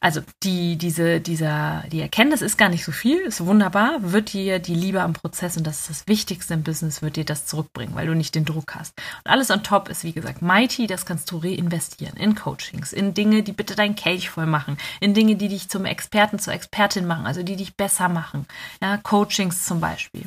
also 0.00 0.20
die, 0.42 0.76
diese, 0.76 1.20
dieser, 1.20 1.84
die 1.90 2.00
Erkenntnis 2.00 2.42
ist 2.42 2.56
gar 2.56 2.68
nicht 2.68 2.84
so 2.84 2.92
viel, 2.92 3.18
ist 3.18 3.44
wunderbar, 3.44 3.98
wird 4.00 4.32
dir 4.32 4.58
die 4.58 4.74
Liebe 4.74 5.02
am 5.02 5.12
Prozess 5.12 5.56
und 5.56 5.66
das 5.66 5.80
ist 5.80 5.90
das 5.90 6.06
Wichtigste 6.06 6.54
im 6.54 6.62
Business, 6.62 7.02
wird 7.02 7.16
dir 7.16 7.24
das 7.24 7.46
zurückbringen, 7.46 7.94
weil 7.94 8.06
du 8.06 8.14
nicht 8.14 8.34
den 8.34 8.44
Druck 8.44 8.74
hast. 8.74 8.94
Und 9.24 9.30
alles 9.30 9.50
on 9.50 9.62
top 9.62 9.88
ist, 9.88 10.04
wie 10.04 10.12
gesagt, 10.12 10.42
mighty, 10.42 10.86
das 10.86 11.06
kannst 11.06 11.30
du 11.30 11.38
reinvestieren 11.38 12.16
in 12.16 12.34
Coachings, 12.34 12.92
in 12.92 13.14
Dinge, 13.14 13.42
die 13.42 13.52
bitte 13.52 13.74
dein 13.74 13.94
Kelch 13.94 14.30
voll 14.30 14.46
machen, 14.46 14.76
in 15.00 15.14
Dinge, 15.14 15.36
die 15.36 15.48
dich 15.48 15.68
zum 15.68 15.84
Experten, 15.84 16.38
zur 16.38 16.52
Expertin 16.52 17.06
machen, 17.06 17.26
also 17.26 17.42
die 17.42 17.56
dich 17.56 17.76
besser 17.76 18.08
machen. 18.08 18.46
Ja, 18.82 18.96
Coachings 18.98 19.64
zum 19.64 19.80
Beispiel. 19.80 20.26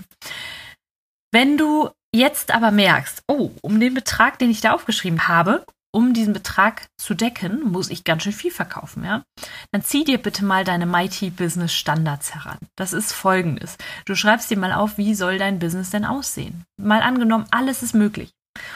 Wenn 1.32 1.58
du 1.58 1.90
jetzt 2.14 2.52
aber 2.52 2.72
merkst, 2.72 3.24
oh, 3.28 3.52
um 3.62 3.80
den 3.80 3.94
Betrag, 3.94 4.38
den 4.40 4.52
ich 4.52 4.62
da 4.62 4.74
aufgeschrieben 4.74 5.28
habe, 5.28 5.66
um 5.92 6.14
diesen 6.14 6.34
Betrag 6.34 6.88
zu 6.98 7.14
decken, 7.14 7.64
muss 7.72 7.90
ich 7.90 8.04
ganz 8.04 8.24
schön 8.24 8.34
viel 8.34 8.52
verkaufen, 8.52 9.04
ja? 9.04 9.24
Dann 9.72 9.84
zieh 9.84 10.04
dir 10.04 10.18
bitte 10.18 10.46
mal 10.46 10.64
deine 10.64 10.86
Mighty 10.86 11.30
Business 11.30 11.74
Standards 11.74 12.34
heran. 12.34 12.58
Das 12.76 12.94
ist 12.94 13.12
folgendes. 13.12 13.78
Du 14.06 14.16
schreibst 14.16 14.50
dir 14.50 14.58
mal 14.58 14.74
auf, 14.74 14.98
wie 14.98 15.16
soll 15.16 15.38
dein 15.38 15.60
Business 15.60 15.90
denn 15.90 16.06
aussehen? 16.06 16.66
Mal 16.78 17.02
angenommen, 17.02 17.46
alles 17.52 17.84
ist 17.84 17.94
möglich. 17.94 18.32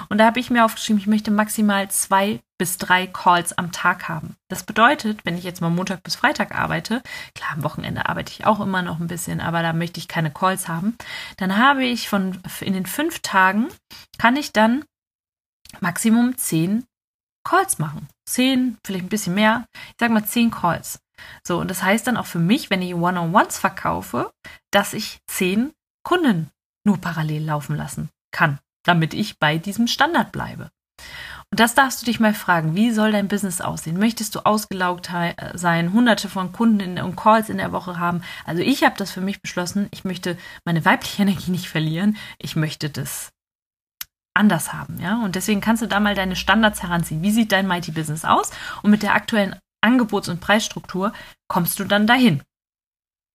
Und 0.10 0.20
da 0.20 0.26
habe 0.26 0.40
ich 0.40 0.50
mir 0.50 0.64
aufgeschrieben, 0.64 1.02
ich 1.02 1.08
möchte 1.08 1.32
maximal 1.32 1.90
zwei 1.90 2.40
bis 2.58 2.78
drei 2.78 3.08
Calls 3.08 3.58
am 3.58 3.72
Tag 3.72 4.08
haben. 4.08 4.36
Das 4.48 4.64
bedeutet, 4.64 5.26
wenn 5.26 5.38
ich 5.38 5.44
jetzt 5.44 5.60
mal 5.60 5.70
Montag 5.70 6.04
bis 6.04 6.16
Freitag 6.16 6.56
arbeite, 6.56 7.02
klar, 7.34 7.52
am 7.54 7.64
Wochenende 7.64 8.08
arbeite 8.08 8.32
ich 8.32 8.46
auch 8.46 8.62
immer 8.62 8.82
noch 8.82 9.00
ein 9.00 9.08
bisschen, 9.08 9.42
aber 9.42 9.62
da 9.62 9.74
möchte 9.74 10.00
ich 10.00 10.08
keine 10.08 10.32
Calls 10.32 10.70
haben, 10.70 10.96
dann 11.38 11.58
habe 11.58 11.84
ich 11.84 12.08
von 12.08 12.40
in 12.62 12.74
den 12.74 12.86
fünf 12.86 13.20
Tagen 13.20 13.68
kann 14.18 14.38
ich 14.38 14.54
dann 14.54 14.86
Maximum 15.82 16.38
zehn 16.38 16.86
Calls 17.46 17.80
machen. 17.80 18.10
Zehn, 18.26 18.78
vielleicht 18.86 19.06
ein 19.06 19.10
bisschen 19.10 19.36
mehr. 19.36 19.66
Ich 19.74 19.96
sag 20.00 20.12
mal 20.12 20.26
zehn 20.26 20.52
Calls. 20.52 21.00
So, 21.48 21.60
und 21.60 21.70
das 21.72 21.82
heißt 21.82 22.06
dann 22.08 22.18
auch 22.18 22.26
für 22.26 22.40
mich, 22.40 22.70
wenn 22.70 22.82
ich 22.82 22.94
One-on-Ones 22.94 23.58
verkaufe, 23.58 24.32
dass 24.72 24.94
ich 24.94 25.20
zehn 25.28 25.72
Kunden 26.04 26.52
nur 26.86 27.00
parallel 27.00 27.46
laufen 27.46 27.78
lassen 27.78 28.10
kann, 28.32 28.60
damit 28.84 29.14
ich 29.14 29.40
bei 29.40 29.58
diesem 29.58 29.88
Standard 29.88 30.32
bleibe. 30.34 30.70
Und 31.52 31.60
das 31.60 31.76
darfst 31.76 32.02
du 32.02 32.06
dich 32.06 32.20
mal 32.20 32.34
fragen, 32.34 32.76
wie 32.76 32.92
soll 32.92 33.12
dein 33.12 33.28
Business 33.28 33.62
aussehen? 33.62 33.98
Möchtest 33.98 34.36
du 34.36 34.46
ausgelaugt 34.46 35.12
sein, 35.54 35.94
hunderte 35.94 36.28
von 36.28 36.52
Kunden 36.52 37.00
und 37.00 37.16
Calls 37.16 37.50
in 37.50 37.58
der 37.58 37.72
Woche 37.72 38.00
haben? 38.00 38.24
Also 38.46 38.62
ich 38.62 38.84
habe 38.84 38.96
das 38.98 39.12
für 39.12 39.22
mich 39.22 39.42
beschlossen, 39.42 39.88
ich 39.92 40.04
möchte 40.04 40.38
meine 40.66 40.84
weibliche 40.84 41.22
Energie 41.22 41.52
nicht 41.52 41.70
verlieren, 41.70 42.18
ich 42.40 42.56
möchte 42.56 42.90
das 42.90 43.32
anders 44.36 44.74
haben, 44.74 45.00
ja. 45.00 45.24
Und 45.24 45.36
deswegen 45.36 45.62
kannst 45.62 45.82
du 45.82 45.88
da 45.88 46.00
mal 46.00 46.16
deine 46.16 46.36
Standards 46.36 46.84
heranziehen. 46.84 47.24
Wie 47.24 47.32
sieht 47.32 47.52
dein 47.52 47.68
Mighty 47.68 47.92
Business 47.92 48.26
aus? 48.26 48.52
Und 48.84 48.92
mit 48.92 49.04
der 49.04 49.16
aktuellen 49.16 49.56
Angebots- 49.82 50.30
und 50.30 50.42
Preisstruktur 50.42 51.14
kommst 51.48 51.80
du 51.80 51.86
dann 51.86 52.08
dahin. 52.08 52.42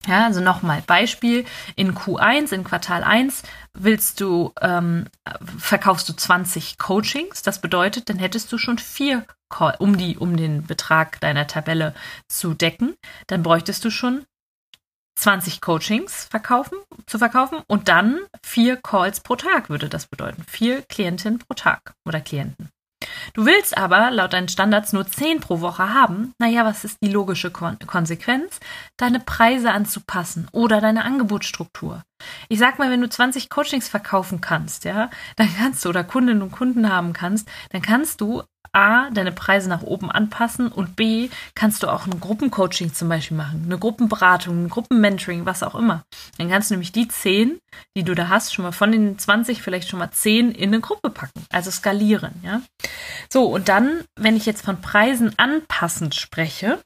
Ja, 0.06 0.24
also 0.24 0.40
nochmal 0.40 0.82
Beispiel 0.86 1.44
in 1.76 1.94
Q1, 1.94 2.54
in 2.54 2.64
Quartal 2.64 3.04
1 3.04 3.42
willst 3.74 4.20
du, 4.22 4.52
ähm, 4.62 5.06
verkaufst 5.58 6.08
du 6.08 6.14
20 6.14 6.78
Coachings. 6.78 7.42
Das 7.42 7.60
bedeutet, 7.60 8.08
dann 8.08 8.18
hättest 8.18 8.50
du 8.50 8.56
schon 8.56 8.78
vier, 8.78 9.26
um 9.78 9.98
die, 9.98 10.16
um 10.16 10.38
den 10.38 10.66
Betrag 10.66 11.20
deiner 11.20 11.46
Tabelle 11.46 11.94
zu 12.28 12.54
decken, 12.54 12.94
dann 13.26 13.42
bräuchtest 13.42 13.84
du 13.84 13.90
schon 13.90 14.24
20 15.16 15.60
Coachings 15.60 16.24
verkaufen, 16.30 16.78
zu 17.06 17.18
verkaufen 17.18 17.62
und 17.66 17.88
dann 17.88 18.20
vier 18.42 18.76
Calls 18.76 19.20
pro 19.20 19.36
Tag 19.36 19.68
würde 19.68 19.88
das 19.88 20.06
bedeuten. 20.06 20.44
Vier 20.48 20.82
Klientinnen 20.82 21.38
pro 21.38 21.54
Tag 21.54 21.94
oder 22.06 22.20
Klienten. 22.20 22.70
Du 23.34 23.46
willst 23.46 23.76
aber 23.76 24.10
laut 24.10 24.32
deinen 24.32 24.48
Standards 24.48 24.92
nur 24.92 25.06
10 25.06 25.40
pro 25.40 25.60
Woche 25.60 25.94
haben. 25.94 26.34
Naja, 26.38 26.64
was 26.64 26.84
ist 26.84 26.98
die 27.02 27.10
logische 27.10 27.50
Kon 27.50 27.78
Konsequenz? 27.86 28.60
Deine 28.96 29.20
Preise 29.20 29.72
anzupassen 29.72 30.48
oder 30.52 30.80
deine 30.80 31.04
Angebotsstruktur. 31.04 32.02
Ich 32.48 32.58
sag 32.58 32.78
mal, 32.78 32.90
wenn 32.90 33.00
du 33.00 33.08
20 33.08 33.48
Coachings 33.48 33.88
verkaufen 33.88 34.40
kannst, 34.40 34.84
ja, 34.84 35.10
dann 35.36 35.48
kannst 35.56 35.84
du 35.84 35.88
oder 35.88 36.04
Kundinnen 36.04 36.42
und 36.42 36.52
Kunden 36.52 36.92
haben 36.92 37.12
kannst, 37.12 37.48
dann 37.70 37.82
kannst 37.82 38.20
du 38.20 38.42
A, 38.72 39.10
deine 39.10 39.32
Preise 39.32 39.68
nach 39.68 39.82
oben 39.82 40.10
anpassen 40.10 40.68
und 40.68 40.96
B, 40.96 41.28
kannst 41.54 41.82
du 41.82 41.88
auch 41.88 42.06
ein 42.06 42.20
Gruppencoaching 42.20 42.92
zum 42.94 43.08
Beispiel 43.08 43.36
machen, 43.36 43.62
eine 43.64 43.78
Gruppenberatung, 43.78 44.64
ein 44.64 44.68
Gruppenmentoring, 44.68 45.46
was 45.46 45.62
auch 45.62 45.74
immer. 45.74 46.02
Dann 46.38 46.48
kannst 46.48 46.70
du 46.70 46.74
nämlich 46.74 46.92
die 46.92 47.08
10, 47.08 47.58
die 47.96 48.04
du 48.04 48.14
da 48.14 48.28
hast, 48.28 48.54
schon 48.54 48.64
mal 48.64 48.72
von 48.72 48.92
den 48.92 49.18
20 49.18 49.62
vielleicht 49.62 49.88
schon 49.88 49.98
mal 49.98 50.10
10 50.10 50.52
in 50.52 50.70
eine 50.70 50.80
Gruppe 50.80 51.10
packen, 51.10 51.44
also 51.50 51.70
skalieren, 51.70 52.34
ja. 52.42 52.62
So, 53.32 53.46
und 53.46 53.68
dann, 53.68 54.04
wenn 54.18 54.36
ich 54.36 54.46
jetzt 54.46 54.64
von 54.64 54.80
Preisen 54.80 55.32
anpassend 55.36 56.14
spreche, 56.14 56.80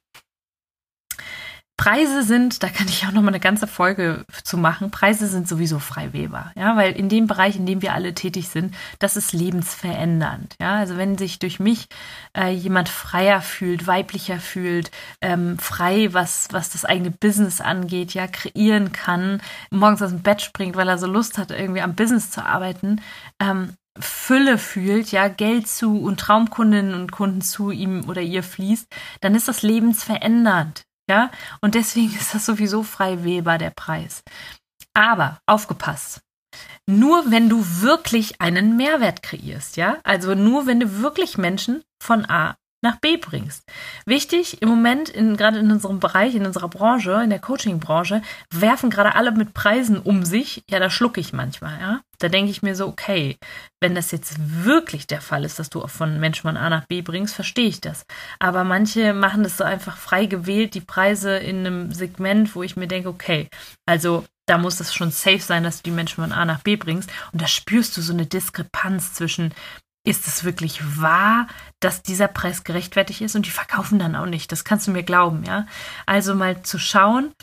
Preise 1.77 2.23
sind, 2.23 2.63
da 2.63 2.69
kann 2.69 2.87
ich 2.87 3.05
auch 3.05 3.13
noch 3.13 3.23
mal 3.23 3.29
eine 3.29 3.41
ganze 3.41 3.67
Folge 3.67 4.25
zu 4.45 4.57
machen. 4.57 4.93
Preise 4.93 5.27
sind 5.27 5.49
sowieso 5.49 5.81
frei 5.81 6.11
ja, 6.55 6.77
weil 6.77 6.93
in 6.93 7.09
dem 7.09 7.27
Bereich, 7.27 7.57
in 7.57 7.67
dem 7.67 7.83
wir 7.83 7.95
alle 7.95 8.15
tätig 8.15 8.49
sind, 8.49 8.75
das 9.01 9.17
ist 9.17 9.33
lebensverändernd, 9.33 10.55
ja. 10.61 10.77
Also 10.77 10.97
wenn 10.97 11.19
sich 11.19 11.41
durch 11.41 11.59
mich 11.59 11.89
äh, 12.37 12.51
jemand 12.51 12.89
freier 12.89 13.41
fühlt, 13.43 13.87
weiblicher 13.89 14.39
fühlt, 14.39 14.93
ähm, 15.21 15.59
frei, 15.59 16.13
was 16.13 16.49
was 16.53 16.71
das 16.71 16.85
eigene 16.85 17.11
Business 17.11 17.61
angeht, 17.61 18.15
ja, 18.15 18.29
kreieren 18.29 18.93
kann, 18.93 19.43
morgens 19.71 20.03
aus 20.03 20.11
dem 20.11 20.23
Bett 20.23 20.43
springt, 20.43 20.77
weil 20.77 20.89
er 20.89 20.99
so 20.99 21.07
Lust 21.07 21.39
hat, 21.39 21.51
irgendwie 21.51 21.83
am 21.83 21.97
Business 21.97 22.31
zu 22.31 22.45
arbeiten, 22.45 23.01
ähm, 23.41 23.75
Fülle 23.99 24.59
fühlt, 24.59 25.13
ja, 25.13 25.29
Geld 25.29 25.69
zu 25.69 26.01
und 26.01 26.21
Traumkundinnen 26.21 26.95
und 26.95 27.13
Kunden 27.13 27.43
zu 27.43 27.71
ihm 27.71 28.09
oder 28.09 28.23
ihr 28.23 28.43
fließt, 28.43 28.89
dann 29.21 29.35
ist 29.35 29.49
das 29.49 29.63
lebensverändernd, 29.63 30.85
ja, 31.09 31.31
und 31.61 31.75
deswegen 31.75 32.15
ist 32.15 32.35
das 32.35 32.47
sowieso 32.47 32.83
frei 32.83 33.25
wählbar, 33.25 33.59
der 33.59 33.71
Preis. 33.71 34.23
Aber 34.95 35.39
aufgepasst. 35.47 36.21
Nur 36.87 37.31
wenn 37.31 37.49
du 37.49 37.65
wirklich 37.81 38.41
einen 38.41 38.77
Mehrwert 38.77 39.23
kreierst, 39.23 39.77
ja, 39.77 39.99
also 40.05 40.35
nur 40.35 40.67
wenn 40.67 40.81
du 40.81 41.01
wirklich 41.01 41.39
Menschen 41.39 41.83
von 42.01 42.29
A 42.29 42.57
nach 42.85 43.01
B 43.01 43.17
bringst. 43.17 43.65
Wichtig 44.05 44.61
im 44.63 44.69
Moment, 44.69 45.09
in, 45.09 45.37
gerade 45.37 45.59
in 45.59 45.73
unserem 45.73 45.99
Bereich, 45.99 46.35
in 46.35 46.47
unserer 46.47 46.69
Branche, 46.69 47.23
in 47.25 47.31
der 47.31 47.41
Coaching-Branche, 47.41 48.23
werfen 48.51 48.91
gerade 48.91 49.15
alle 49.17 49.33
mit 49.33 49.55
Preisen 49.55 49.99
um 49.99 50.25
sich. 50.25 50.63
Ja, 50.69 50.79
da 50.79 50.91
schlucke 50.91 51.21
ich 51.21 51.33
manchmal, 51.33 51.81
ja. 51.81 52.01
Da 52.25 52.31
denke 52.31 52.51
ich 52.51 52.63
mir 52.63 52.75
so, 52.75 52.87
okay, 52.87 53.37
wenn 53.83 53.95
das 53.95 54.11
jetzt 54.11 54.37
wirklich 54.65 55.07
der 55.07 55.21
Fall 55.21 55.45
ist, 55.45 55.59
dass 55.59 55.69
du 55.69 55.87
von 55.87 56.19
Mensch 56.19 56.41
von 56.41 56.57
A 56.57 56.71
nach 56.71 56.87
B 56.87 57.03
bringst, 57.03 57.35
verstehe 57.35 57.69
ich 57.69 57.83
das. 57.83 58.07
Aber 58.39 58.65
manche 58.65 59.13
machen 59.13 59.43
das 59.43 59.59
so 59.59 59.65
einfach 59.65 59.99
frei 59.99 60.25
gewählt, 60.25 60.73
die 60.73 60.81
Preise 60.81 61.37
in 61.37 61.67
einem 61.67 61.93
Segment, 61.93 62.55
wo 62.55 62.63
ich 62.63 62.77
mir 62.77 62.89
denke, 62.89 63.11
okay, 63.11 63.51
also 63.85 64.25
da 64.47 64.57
muss 64.57 64.81
es 64.81 64.95
schon 64.95 65.11
safe 65.11 65.41
sein, 65.41 65.65
dass 65.65 65.83
du 65.83 65.91
die 65.91 65.95
Menschen 65.95 66.25
von 66.25 66.33
A 66.33 66.47
nach 66.47 66.63
B 66.63 66.77
bringst. 66.77 67.11
Und 67.33 67.43
da 67.43 67.47
spürst 67.47 67.95
du 67.95 68.01
so 68.01 68.15
eine 68.15 68.25
Diskrepanz 68.25 69.13
zwischen 69.13 69.53
ist 70.07 70.27
es 70.27 70.45
wirklich 70.45 70.81
wahr, 70.99 71.47
dass 71.81 72.01
dieser 72.01 72.29
Preis 72.29 72.65
gerechtfertigt 72.65 73.21
ist 73.21 73.37
und 73.37 73.45
die 73.45 73.51
verkaufen 73.51 73.99
dann 73.99 74.17
auch 74.17 74.25
nicht. 74.25 74.51
Das 74.51 74.65
kannst 74.65 74.87
du 74.87 74.93
mir 74.93 75.03
glauben, 75.03 75.45
ja. 75.45 75.67
Also 76.07 76.35
mal 76.35 76.63
zu 76.63 76.79
schauen, 76.79 77.35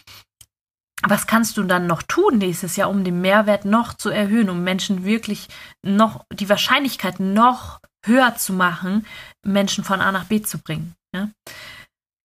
was 1.07 1.27
kannst 1.27 1.57
du 1.57 1.63
dann 1.63 1.87
noch 1.87 2.03
tun 2.03 2.37
nächstes 2.37 2.75
Jahr, 2.75 2.89
um 2.89 3.03
den 3.03 3.21
Mehrwert 3.21 3.65
noch 3.65 3.93
zu 3.93 4.09
erhöhen, 4.09 4.49
um 4.49 4.63
Menschen 4.63 5.03
wirklich 5.03 5.47
noch 5.83 6.25
die 6.33 6.49
Wahrscheinlichkeit 6.49 7.19
noch 7.19 7.79
höher 8.05 8.35
zu 8.35 8.53
machen, 8.53 9.05
Menschen 9.43 9.83
von 9.83 10.01
A 10.01 10.11
nach 10.11 10.25
B 10.25 10.41
zu 10.41 10.59
bringen. 10.59 10.95
Ja? 11.15 11.29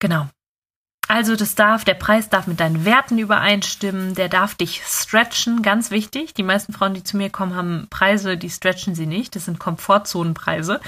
Genau. 0.01 0.29
Also 1.09 1.37
das 1.37 1.55
darf, 1.55 1.85
der 1.85 1.95
Preis 1.95 2.31
darf 2.31 2.49
mit 2.49 2.59
deinen 2.59 2.85
Werten 2.85 3.19
übereinstimmen, 3.19 4.15
der 4.15 4.29
darf 4.29 4.57
dich 4.57 4.83
stretchen, 4.85 5.63
ganz 5.63 5.93
wichtig. 5.93 6.35
Die 6.35 6.43
meisten 6.43 6.73
Frauen, 6.73 6.95
die 6.95 7.05
zu 7.05 7.17
mir 7.17 7.31
kommen, 7.31 7.55
haben 7.55 7.87
Preise, 7.91 8.37
die 8.37 8.51
stretchen 8.51 8.97
sie 8.97 9.07
nicht. 9.07 9.37
Das 9.37 9.45
sind 9.45 9.61
Komfortzonenpreise. 9.61 10.81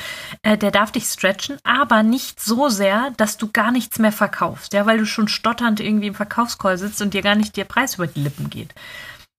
Äh, 0.43 0.59
der 0.59 0.73
darf 0.73 0.91
dich 0.91 1.05
stretchen, 1.05 1.59
aber 1.63 2.03
nicht 2.03 2.41
so 2.41 2.69
sehr, 2.69 3.13
dass 3.17 3.37
du 3.37 3.53
gar 3.53 3.71
nichts 3.71 4.01
mehr 4.01 4.11
verkaufst, 4.11 4.73
ja, 4.73 4.87
weil 4.87 4.99
du 4.99 5.07
schon 5.07 5.29
stotternd 5.29 5.79
irgendwie 5.79 6.09
im 6.09 6.15
Verkaufscall 6.15 6.79
sitzt 6.79 7.01
und 7.01 7.15
dir 7.15 7.23
gar 7.23 7.37
nicht 7.37 7.57
der 7.57 7.65
Preis 7.65 7.95
über 7.95 8.09
die 8.09 8.21
Lippen 8.21 8.51
geht. 8.51 8.75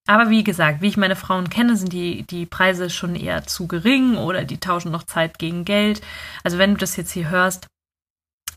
Aber 0.08 0.30
wie 0.30 0.44
gesagt, 0.44 0.82
wie 0.82 0.88
ich 0.88 0.98
meine 0.98 1.18
Frauen 1.18 1.50
kenne, 1.50 1.76
sind 1.76 1.92
die, 1.92 2.24
die 2.24 2.46
Preise 2.46 2.90
schon 2.90 3.16
eher 3.16 3.46
zu 3.46 3.68
gering 3.68 4.16
oder 4.16 4.46
die 4.46 4.60
tauschen 4.60 4.92
noch 4.92 5.04
Zeit 5.04 5.38
gegen 5.38 5.66
Geld. 5.66 6.02
Also 6.44 6.58
wenn 6.58 6.72
du 6.72 6.78
das 6.78 6.96
jetzt 6.96 7.12
hier 7.12 7.30
hörst, 7.30 7.68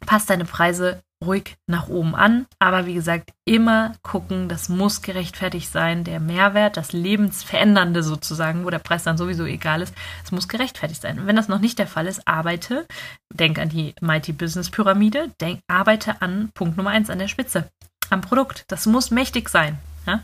passt 0.07 0.31
deine 0.31 0.45
Preise 0.45 1.03
ruhig 1.23 1.57
nach 1.67 1.89
oben 1.89 2.15
an. 2.15 2.47
Aber 2.59 2.87
wie 2.87 2.95
gesagt, 2.95 3.31
immer 3.45 3.95
gucken, 4.03 4.49
das 4.49 4.69
muss 4.69 5.03
gerechtfertigt 5.03 5.71
sein. 5.71 6.05
Der 6.05 6.21
Mehrwert, 6.21 6.77
das 6.77 6.93
Lebensverändernde 6.93 8.03
sozusagen, 8.03 8.65
wo 8.65 8.71
der 8.71 8.79
Preis 8.79 9.05
dann 9.05 9.17
sowieso 9.17 9.45
egal 9.45 9.83
ist, 9.83 9.95
es 10.25 10.33
muss 10.33 10.49
gerechtfertigt 10.49 11.01
sein. 11.01 11.19
Und 11.19 11.27
wenn 11.27 11.37
das 11.37 11.49
noch 11.49 11.61
nicht 11.61 11.79
der 11.79 11.87
Fall 11.87 12.07
ist, 12.07 12.27
arbeite, 12.27 12.87
denk 13.33 13.59
an 13.59 13.69
die 13.69 13.95
Mighty 14.01 14.33
Business 14.33 14.71
Pyramide, 14.71 15.31
denk, 15.41 15.61
arbeite 15.69 16.21
an 16.21 16.51
Punkt 16.55 16.77
Nummer 16.77 16.91
eins, 16.91 17.11
an 17.11 17.19
der 17.19 17.29
Spitze, 17.29 17.69
am 18.11 18.21
Produkt. 18.21 18.65
Das 18.69 18.87
muss 18.87 19.11
mächtig 19.11 19.49
sein. 19.49 19.79
Ja? 20.07 20.21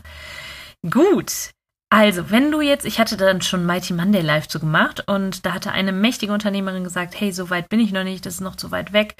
Gut. 0.89 1.51
Also, 1.91 2.29
wenn 2.29 2.51
du 2.51 2.61
jetzt, 2.61 2.85
ich 2.85 2.99
hatte 2.99 3.17
dann 3.17 3.41
schon 3.41 3.65
Mighty 3.65 3.93
Monday 3.93 4.21
Live 4.21 4.47
zu 4.47 4.59
gemacht 4.59 5.03
und 5.07 5.43
da 5.47 5.53
hatte 5.53 5.71
eine 5.71 5.91
mächtige 5.91 6.31
Unternehmerin 6.31 6.83
gesagt, 6.83 7.19
hey, 7.19 7.31
so 7.31 7.49
weit 7.49 7.67
bin 7.67 7.79
ich 7.79 7.91
noch 7.91 8.03
nicht, 8.03 8.27
das 8.27 8.35
ist 8.35 8.41
noch 8.41 8.55
zu 8.55 8.69
weit 8.69 8.93
weg 8.93 9.15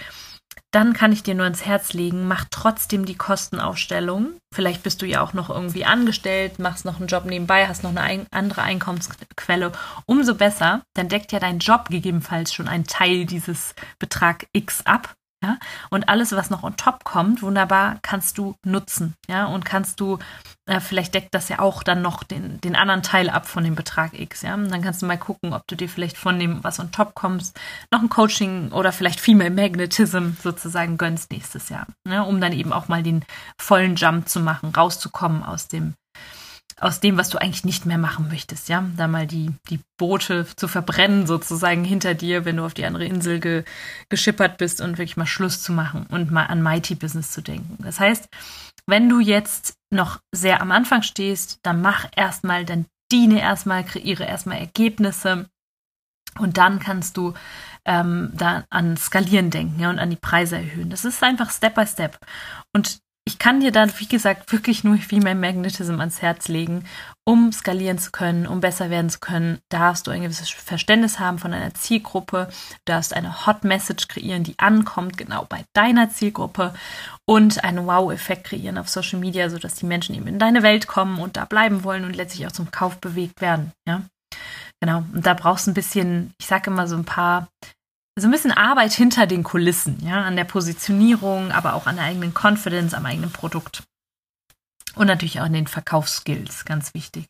dann 0.72 0.94
kann 0.94 1.12
ich 1.12 1.24
dir 1.24 1.34
nur 1.34 1.48
ins 1.48 1.66
Herz 1.66 1.94
legen, 1.94 2.28
mach 2.28 2.46
trotzdem 2.52 3.06
die 3.06 3.18
Kostenaufstellung. 3.18 4.34
Vielleicht 4.54 4.84
bist 4.84 5.02
du 5.02 5.08
ja 5.08 5.22
auch 5.22 5.34
noch 5.34 5.50
irgendwie 5.50 5.86
angestellt, 5.86 6.60
machst 6.60 6.86
noch 6.86 7.00
einen 7.00 7.08
Job 7.08 7.26
nebenbei, 7.26 7.68
hast 7.68 7.84
noch 7.84 7.96
eine 7.96 8.28
andere 8.32 8.62
Einkommensquelle. 8.62 9.72
Umso 10.06 10.36
besser, 10.36 10.84
dann 10.94 11.10
deckt 11.10 11.32
ja 11.32 11.40
dein 11.40 11.60
Job 11.60 11.90
gegebenenfalls 11.90 12.54
schon 12.54 12.68
einen 12.68 12.86
Teil 12.86 13.26
dieses 13.26 13.74
Betrag 13.98 14.46
X 14.54 14.86
ab. 14.86 15.16
Ja? 15.44 15.58
Und 15.90 16.10
alles, 16.10 16.32
was 16.34 16.50
noch 16.50 16.64
on 16.64 16.76
top 16.76 17.04
kommt, 17.04 17.42
wunderbar 17.42 17.98
kannst 18.02 18.38
du 18.38 18.56
nutzen. 18.66 19.16
Ja, 19.30 19.46
und 19.46 19.64
kannst 19.64 20.00
du, 20.00 20.20
äh, 20.66 20.80
vielleicht 20.80 21.14
deckt 21.14 21.34
das 21.34 21.50
ja 21.50 21.60
auch 21.60 21.84
dann 21.84 22.02
noch 22.02 22.24
den, 22.24 22.60
den 22.62 22.76
anderen 22.76 23.04
Teil 23.04 23.30
ab 23.30 23.48
von 23.48 23.64
dem 23.64 23.76
Betrag 23.76 24.20
X. 24.20 24.42
Ja, 24.42 24.56
und 24.56 24.70
dann 24.70 24.82
kannst 24.82 25.02
du 25.02 25.06
mal 25.06 25.18
gucken, 25.18 25.54
ob 25.54 25.66
du 25.68 25.76
dir 25.76 25.88
vielleicht 25.88 26.18
von 26.18 26.40
dem, 26.40 26.64
was 26.64 26.80
on 26.80 26.92
top 26.92 27.16
kommst, 27.16 27.58
noch 27.92 28.02
ein 28.02 28.10
Coaching 28.10 28.72
oder 28.72 28.92
vielleicht 28.92 29.20
Female 29.20 29.52
Magnetism 29.52 30.32
sozusagen 30.42 30.98
gönnst 30.98 31.32
nächstes 31.32 31.70
Jahr. 31.70 31.88
Ja, 32.08 32.24
um 32.24 32.42
dann 32.42 32.54
eben 32.54 32.74
auch 32.74 32.88
mal 32.88 33.04
den 33.04 33.24
vollen 33.60 33.96
Jump 33.96 34.28
zu 34.28 34.42
machen, 34.42 34.74
rauszukommen 34.76 35.44
aus 35.44 35.68
dem 35.68 35.94
aus 36.80 37.00
dem, 37.00 37.18
was 37.18 37.30
du 37.30 37.38
eigentlich 37.38 37.66
nicht 37.66 37.86
mehr 37.86 37.98
machen 37.98 38.28
möchtest, 38.30 38.70
ja, 38.70 38.84
da 38.96 39.08
mal 39.08 39.28
die, 39.28 39.52
die 39.70 39.80
Boote 39.98 40.46
zu 40.56 40.68
verbrennen 40.68 41.28
sozusagen 41.28 41.84
hinter 41.84 42.14
dir, 42.14 42.46
wenn 42.46 42.58
du 42.58 42.66
auf 42.66 42.74
die 42.74 42.86
andere 42.86 43.06
Insel 43.06 43.40
ge, 43.40 43.64
geschippert 44.10 44.58
bist 44.58 44.82
und 44.82 44.98
wirklich 44.98 45.18
mal 45.18 45.26
Schluss 45.26 45.62
zu 45.62 45.72
machen 45.72 46.06
und 46.10 46.32
mal 46.32 46.46
an 46.46 46.62
Mighty 46.62 46.96
Business 46.96 47.32
zu 47.32 47.42
denken. 47.42 47.78
Das 47.84 48.00
heißt, 48.00 48.30
wenn 48.88 49.10
du 49.10 49.20
jetzt 49.20 49.76
noch 49.92 50.20
sehr 50.34 50.62
am 50.62 50.72
Anfang 50.72 51.04
stehst, 51.04 51.60
dann 51.64 51.82
mach 51.82 52.08
erstmal, 52.16 52.66
dann 52.66 52.86
diene 53.12 53.42
erstmal, 53.42 53.84
kreiere 53.84 54.24
erstmal 54.24 54.58
Ergebnisse 54.58 55.50
und 56.38 56.58
dann 56.58 56.80
kannst 56.80 57.18
du 57.18 57.34
ähm, 57.86 58.32
da 58.34 58.66
an 58.70 58.98
Skalieren 58.98 59.50
denken 59.50 59.80
ja, 59.80 59.90
und 59.90 60.00
an 60.00 60.10
die 60.10 60.16
Preise 60.16 60.58
erhöhen. 60.58 60.90
Das 60.90 61.06
ist 61.06 61.24
einfach 61.24 61.52
Step 61.52 61.76
by 61.76 61.86
Step. 61.88 62.20
Und 62.74 63.00
ich 63.30 63.38
kann 63.38 63.60
dir 63.60 63.72
dann, 63.72 63.92
wie 64.00 64.08
gesagt, 64.08 64.52
wirklich 64.52 64.84
nur 64.84 64.98
Female 64.98 65.36
Magnetism 65.36 66.00
ans 66.00 66.24
Herz 66.24 66.48
legen, 66.48 66.84
um 67.26 67.52
skalieren 67.52 68.00
zu 68.00 68.10
können, 68.10 68.48
um 68.48 68.60
besser 68.60 68.90
werden 68.90 69.12
zu 69.12 69.20
können, 69.20 69.60
darfst 69.70 70.08
du 70.08 70.12
ein 70.12 70.24
gewisses 70.24 70.50
Verständnis 70.50 71.20
haben 71.20 71.38
von 71.38 71.52
deiner 71.52 71.76
Zielgruppe, 71.76 72.48
du 72.50 72.78
darfst 72.86 73.14
eine 73.14 73.46
Hot 73.46 73.64
Message 73.64 74.08
kreieren, 74.08 74.44
die 74.44 74.58
ankommt 74.58 75.16
genau 75.16 75.46
bei 75.48 75.64
deiner 75.74 76.10
Zielgruppe 76.10 76.74
und 77.28 77.64
einen 77.64 77.86
Wow-Effekt 77.86 78.46
kreieren 78.46 78.80
auf 78.80 78.90
Social 78.90 79.20
Media, 79.20 79.48
sodass 79.52 79.76
die 79.76 79.86
Menschen 79.86 80.16
eben 80.16 80.26
in 80.26 80.40
deine 80.40 80.64
Welt 80.64 80.88
kommen 80.88 81.20
und 81.20 81.38
da 81.38 81.46
bleiben 81.46 81.84
wollen 81.84 82.06
und 82.06 82.16
letztlich 82.16 82.48
auch 82.48 82.52
zum 82.52 82.72
Kauf 82.72 82.98
bewegt 82.98 83.42
werden. 83.42 83.74
Ja, 83.88 84.02
genau. 84.82 85.04
Und 85.14 85.24
da 85.24 85.36
brauchst 85.36 85.68
du 85.68 85.72
ein 85.72 85.76
bisschen, 85.76 86.34
ich 86.40 86.48
sage 86.48 86.72
immer 86.72 86.88
so 86.88 86.96
ein 86.96 87.06
paar 87.06 87.48
so 88.20 88.28
ein 88.28 88.32
bisschen 88.32 88.52
Arbeit 88.52 88.94
hinter 88.94 89.28
den 89.28 89.44
Kulissen, 89.44 89.98
ja, 90.06 90.22
an 90.24 90.36
der 90.36 90.44
Positionierung, 90.44 91.52
aber 91.52 91.74
auch 91.74 91.88
an 91.88 91.96
der 91.96 92.06
eigenen 92.06 92.34
Confidence, 92.34 92.94
am 92.94 93.06
eigenen 93.06 93.32
Produkt. 93.32 93.84
Und 94.96 95.08
natürlich 95.08 95.40
auch 95.40 95.46
in 95.46 95.54
den 95.54 95.68
Verkaufsskills, 95.68 96.66
ganz 96.66 96.94
wichtig. 96.94 97.26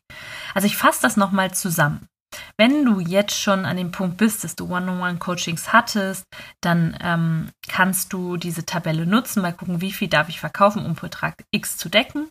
Also 0.54 0.66
ich 0.66 0.76
fasse 0.76 1.02
das 1.02 1.16
nochmal 1.16 1.52
zusammen. 1.52 2.08
Wenn 2.56 2.84
du 2.84 3.00
jetzt 3.00 3.34
schon 3.34 3.64
an 3.64 3.76
dem 3.76 3.90
Punkt 3.90 4.16
bist, 4.16 4.44
dass 4.44 4.56
du 4.56 4.66
One-on-One-Coachings 4.66 5.72
hattest, 5.72 6.24
dann 6.60 6.96
ähm, 7.00 7.50
kannst 7.68 8.12
du 8.12 8.36
diese 8.36 8.64
Tabelle 8.64 9.06
nutzen, 9.06 9.42
mal 9.42 9.52
gucken, 9.52 9.80
wie 9.80 9.92
viel 9.92 10.08
darf 10.08 10.28
ich 10.28 10.40
verkaufen, 10.40 10.84
um 10.84 10.94
Betrag 10.94 11.34
X 11.50 11.76
zu 11.76 11.88
decken. 11.88 12.28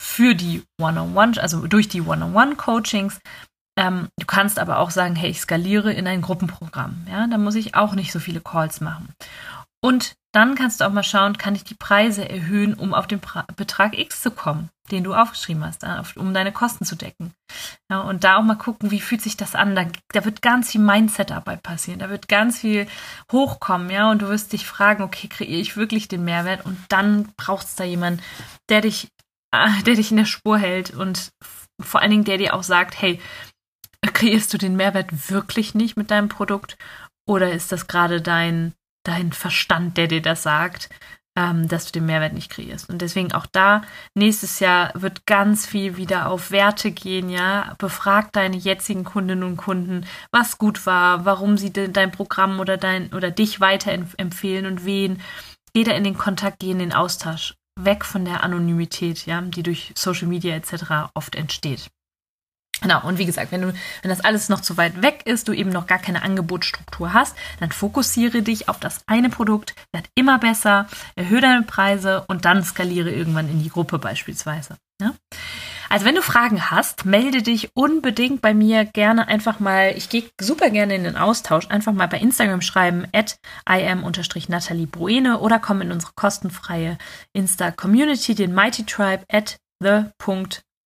Für 0.00 0.34
die 0.34 0.62
One-on-One, 0.80 1.40
also 1.40 1.66
durch 1.66 1.88
die 1.88 2.02
One-on-One-Coachings. 2.02 3.20
Ähm, 3.78 4.08
du 4.18 4.26
kannst 4.26 4.58
aber 4.58 4.80
auch 4.80 4.90
sagen, 4.90 5.14
hey, 5.14 5.30
ich 5.30 5.40
skaliere 5.40 5.92
in 5.92 6.08
ein 6.08 6.20
Gruppenprogramm. 6.20 7.06
Ja, 7.08 7.28
da 7.28 7.38
muss 7.38 7.54
ich 7.54 7.76
auch 7.76 7.94
nicht 7.94 8.10
so 8.10 8.18
viele 8.18 8.40
Calls 8.40 8.80
machen. 8.80 9.14
Und 9.80 10.16
dann 10.32 10.56
kannst 10.56 10.80
du 10.80 10.84
auch 10.84 10.92
mal 10.92 11.04
schauen, 11.04 11.38
kann 11.38 11.54
ich 11.54 11.62
die 11.62 11.76
Preise 11.76 12.28
erhöhen, 12.28 12.74
um 12.74 12.92
auf 12.92 13.06
den 13.06 13.20
pra 13.20 13.46
Betrag 13.56 13.96
X 13.96 14.20
zu 14.20 14.32
kommen, 14.32 14.68
den 14.90 15.04
du 15.04 15.14
aufgeschrieben 15.14 15.64
hast, 15.64 15.86
um 16.16 16.34
deine 16.34 16.50
Kosten 16.50 16.84
zu 16.84 16.96
decken. 16.96 17.32
Ja, 17.88 18.00
und 18.00 18.24
da 18.24 18.36
auch 18.36 18.42
mal 18.42 18.56
gucken, 18.56 18.90
wie 18.90 19.00
fühlt 19.00 19.22
sich 19.22 19.36
das 19.36 19.54
an. 19.54 19.76
Da, 19.76 19.86
da 20.12 20.24
wird 20.24 20.42
ganz 20.42 20.72
viel 20.72 20.80
Mindset-Arbeit 20.80 21.62
passieren. 21.62 22.00
Da 22.00 22.10
wird 22.10 22.26
ganz 22.26 22.58
viel 22.58 22.88
hochkommen, 23.30 23.90
ja, 23.90 24.10
und 24.10 24.22
du 24.22 24.28
wirst 24.28 24.52
dich 24.52 24.66
fragen, 24.66 25.04
okay, 25.04 25.28
kreiere 25.28 25.60
ich 25.60 25.76
wirklich 25.76 26.08
den 26.08 26.24
Mehrwert? 26.24 26.66
Und 26.66 26.76
dann 26.88 27.32
braucht 27.36 27.66
es 27.66 27.76
da 27.76 27.84
jemanden, 27.84 28.20
der 28.68 28.80
dich, 28.80 29.08
äh, 29.54 29.82
der 29.86 29.94
dich 29.94 30.10
in 30.10 30.16
der 30.16 30.24
Spur 30.24 30.58
hält 30.58 30.90
und 30.90 31.30
vor 31.80 32.00
allen 32.00 32.10
Dingen, 32.10 32.24
der 32.24 32.38
dir 32.38 32.54
auch 32.54 32.62
sagt, 32.62 33.00
hey, 33.00 33.20
kreierst 34.02 34.52
du 34.52 34.58
den 34.58 34.76
Mehrwert 34.76 35.30
wirklich 35.30 35.74
nicht 35.74 35.96
mit 35.96 36.10
deinem 36.10 36.28
Produkt? 36.28 36.76
Oder 37.26 37.52
ist 37.52 37.72
das 37.72 37.86
gerade 37.86 38.22
dein 38.22 38.74
dein 39.08 39.32
Verstand, 39.32 39.96
der 39.96 40.06
dir 40.06 40.22
das 40.22 40.42
sagt, 40.42 40.90
ähm, 41.36 41.68
dass 41.68 41.86
du 41.86 41.92
den 41.92 42.06
Mehrwert 42.06 42.32
nicht 42.32 42.50
kreierst. 42.50 42.90
Und 42.90 43.00
deswegen 43.00 43.32
auch 43.32 43.46
da, 43.46 43.82
nächstes 44.14 44.60
Jahr 44.60 44.92
wird 44.94 45.26
ganz 45.26 45.66
viel 45.66 45.96
wieder 45.96 46.28
auf 46.28 46.50
Werte 46.50 46.90
gehen, 46.90 47.30
ja. 47.30 47.74
Befrag 47.78 48.32
deine 48.32 48.56
jetzigen 48.56 49.04
Kundinnen 49.04 49.44
und 49.44 49.56
Kunden, 49.56 50.06
was 50.30 50.58
gut 50.58 50.84
war, 50.84 51.24
warum 51.24 51.56
sie 51.56 51.72
dein 51.72 52.12
Programm 52.12 52.60
oder 52.60 52.76
dein 52.76 53.12
oder 53.12 53.30
dich 53.30 53.60
weiterempfehlen 53.60 54.66
und 54.66 54.84
wen. 54.84 55.20
Da 55.74 55.92
in 55.92 56.02
den 56.02 56.18
Kontakt, 56.18 56.58
geh 56.58 56.72
in 56.72 56.80
den 56.80 56.92
Austausch. 56.92 57.54
Weg 57.78 58.04
von 58.04 58.24
der 58.24 58.42
Anonymität, 58.42 59.26
ja, 59.26 59.40
die 59.40 59.62
durch 59.62 59.92
Social 59.96 60.26
Media 60.26 60.56
etc. 60.56 61.12
oft 61.14 61.36
entsteht. 61.36 61.88
Genau, 62.80 63.04
und 63.04 63.18
wie 63.18 63.26
gesagt, 63.26 63.50
wenn 63.50 63.62
du, 63.62 63.72
wenn 64.02 64.08
das 64.08 64.20
alles 64.20 64.48
noch 64.48 64.60
zu 64.60 64.76
weit 64.76 65.02
weg 65.02 65.22
ist, 65.24 65.48
du 65.48 65.52
eben 65.52 65.70
noch 65.70 65.86
gar 65.86 65.98
keine 65.98 66.22
Angebotsstruktur 66.22 67.12
hast, 67.12 67.36
dann 67.58 67.72
fokussiere 67.72 68.42
dich 68.42 68.68
auf 68.68 68.78
das 68.78 69.00
eine 69.06 69.30
Produkt, 69.30 69.74
werd 69.92 70.08
immer 70.14 70.38
besser, 70.38 70.86
erhöhe 71.16 71.40
deine 71.40 71.62
Preise 71.62 72.24
und 72.28 72.44
dann 72.44 72.62
skaliere 72.62 73.10
irgendwann 73.10 73.48
in 73.48 73.62
die 73.62 73.70
Gruppe 73.70 73.98
beispielsweise. 73.98 74.76
Ja? 75.00 75.14
Also 75.90 76.04
wenn 76.04 76.14
du 76.14 76.22
Fragen 76.22 76.70
hast, 76.70 77.06
melde 77.06 77.42
dich 77.42 77.70
unbedingt 77.74 78.42
bei 78.42 78.52
mir 78.52 78.84
gerne 78.84 79.26
einfach 79.26 79.58
mal, 79.58 79.94
ich 79.96 80.08
gehe 80.10 80.24
super 80.40 80.70
gerne 80.70 80.94
in 80.94 81.04
den 81.04 81.16
Austausch, 81.16 81.66
einfach 81.68 81.92
mal 81.92 82.08
bei 82.08 82.18
Instagram 82.18 82.60
schreiben, 82.60 83.06
at 83.12 83.38
im-natalie 83.66 84.86
Bruene 84.86 85.38
oder 85.38 85.58
komm 85.58 85.80
in 85.80 85.92
unsere 85.92 86.12
kostenfreie 86.14 86.98
Insta-Community, 87.32 88.34
den 88.34 88.54
Mighty 88.54 88.84
Tribe 88.84 89.24
at 89.30 89.56
the 89.80 90.04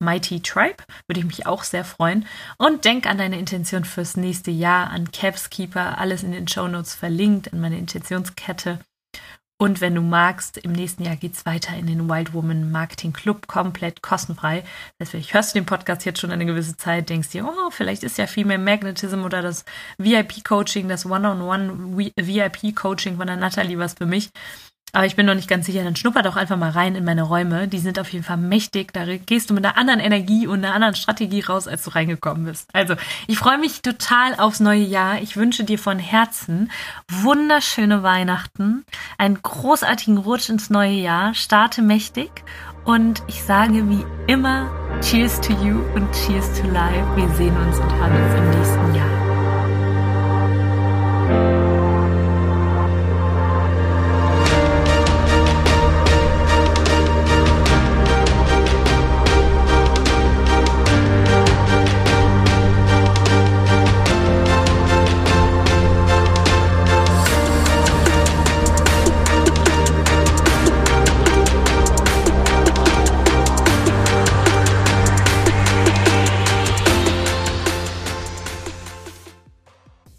Mighty 0.02 0.40
Tribe. 0.40 0.84
Würde 1.06 1.20
ich 1.20 1.26
mich 1.26 1.46
auch 1.46 1.62
sehr 1.62 1.84
freuen. 1.84 2.26
Und 2.58 2.84
denk 2.84 3.06
an 3.06 3.18
deine 3.18 3.38
Intention 3.38 3.84
fürs 3.84 4.16
nächste 4.16 4.50
Jahr, 4.50 4.90
an 4.90 5.10
Capskeeper, 5.10 5.98
alles 5.98 6.22
in 6.22 6.32
den 6.32 6.48
Show 6.48 6.68
Notes 6.68 6.94
verlinkt, 6.94 7.52
an 7.52 7.60
meine 7.60 7.78
Intentionskette. 7.78 8.80
Und 9.62 9.80
wenn 9.80 9.94
du 9.94 10.00
magst, 10.00 10.56
im 10.56 10.72
nächsten 10.72 11.04
Jahr 11.04 11.14
geht 11.14 11.34
es 11.34 11.46
weiter 11.46 11.76
in 11.76 11.86
den 11.86 12.08
Wild 12.08 12.34
Woman 12.34 12.72
Marketing 12.72 13.12
Club, 13.12 13.46
komplett 13.46 14.02
kostenfrei. 14.02 14.64
Das 14.98 15.14
heißt, 15.14 15.32
hörst 15.32 15.54
du 15.54 15.60
den 15.60 15.66
Podcast 15.66 16.04
jetzt 16.04 16.20
schon 16.20 16.32
eine 16.32 16.46
gewisse 16.46 16.76
Zeit, 16.76 17.08
denkst 17.08 17.28
dir, 17.28 17.46
oh, 17.46 17.70
vielleicht 17.70 18.02
ist 18.02 18.18
ja 18.18 18.26
viel 18.26 18.44
mehr 18.44 18.58
Magnetism 18.58 19.22
oder 19.22 19.40
das 19.40 19.64
VIP-Coaching, 19.98 20.88
das 20.88 21.06
One-on-One 21.06 21.96
VIP-Coaching 22.16 23.18
von 23.18 23.28
der 23.28 23.36
Natalie 23.36 23.78
was 23.78 23.94
für 23.94 24.06
mich. 24.06 24.30
Aber 24.94 25.06
ich 25.06 25.16
bin 25.16 25.24
noch 25.24 25.34
nicht 25.34 25.48
ganz 25.48 25.64
sicher, 25.64 25.84
dann 25.84 25.96
schnupper 25.96 26.22
doch 26.22 26.36
einfach 26.36 26.58
mal 26.58 26.70
rein 26.70 26.94
in 26.96 27.04
meine 27.04 27.22
Räume. 27.22 27.66
Die 27.66 27.78
sind 27.78 27.98
auf 27.98 28.12
jeden 28.12 28.24
Fall 28.24 28.36
mächtig. 28.36 28.92
Da 28.92 29.06
gehst 29.06 29.48
du 29.48 29.54
mit 29.54 29.64
einer 29.64 29.78
anderen 29.78 30.00
Energie 30.00 30.46
und 30.46 30.62
einer 30.62 30.74
anderen 30.74 30.94
Strategie 30.94 31.40
raus, 31.40 31.66
als 31.66 31.84
du 31.84 31.90
reingekommen 31.90 32.44
bist. 32.44 32.68
Also, 32.74 32.96
ich 33.26 33.38
freue 33.38 33.56
mich 33.56 33.80
total 33.80 34.34
aufs 34.34 34.60
neue 34.60 34.82
Jahr. 34.82 35.22
Ich 35.22 35.36
wünsche 35.36 35.64
dir 35.64 35.78
von 35.78 35.98
Herzen 35.98 36.70
wunderschöne 37.08 38.02
Weihnachten, 38.02 38.84
einen 39.16 39.40
großartigen 39.42 40.18
Rutsch 40.18 40.50
ins 40.50 40.68
neue 40.68 40.92
Jahr. 40.92 41.32
Starte 41.32 41.80
mächtig. 41.80 42.30
Und 42.84 43.22
ich 43.28 43.42
sage 43.42 43.88
wie 43.88 44.04
immer, 44.26 44.70
Cheers 45.00 45.40
to 45.40 45.52
you 45.64 45.80
und 45.94 46.12
Cheers 46.12 46.60
to 46.60 46.66
life. 46.68 47.16
Wir 47.16 47.28
sehen 47.36 47.56
uns 47.56 47.78
und 47.78 47.92
hören 47.94 48.12
uns 48.12 48.34
im 48.34 48.50
nächsten 48.50 48.91
Jahr. 48.91 48.91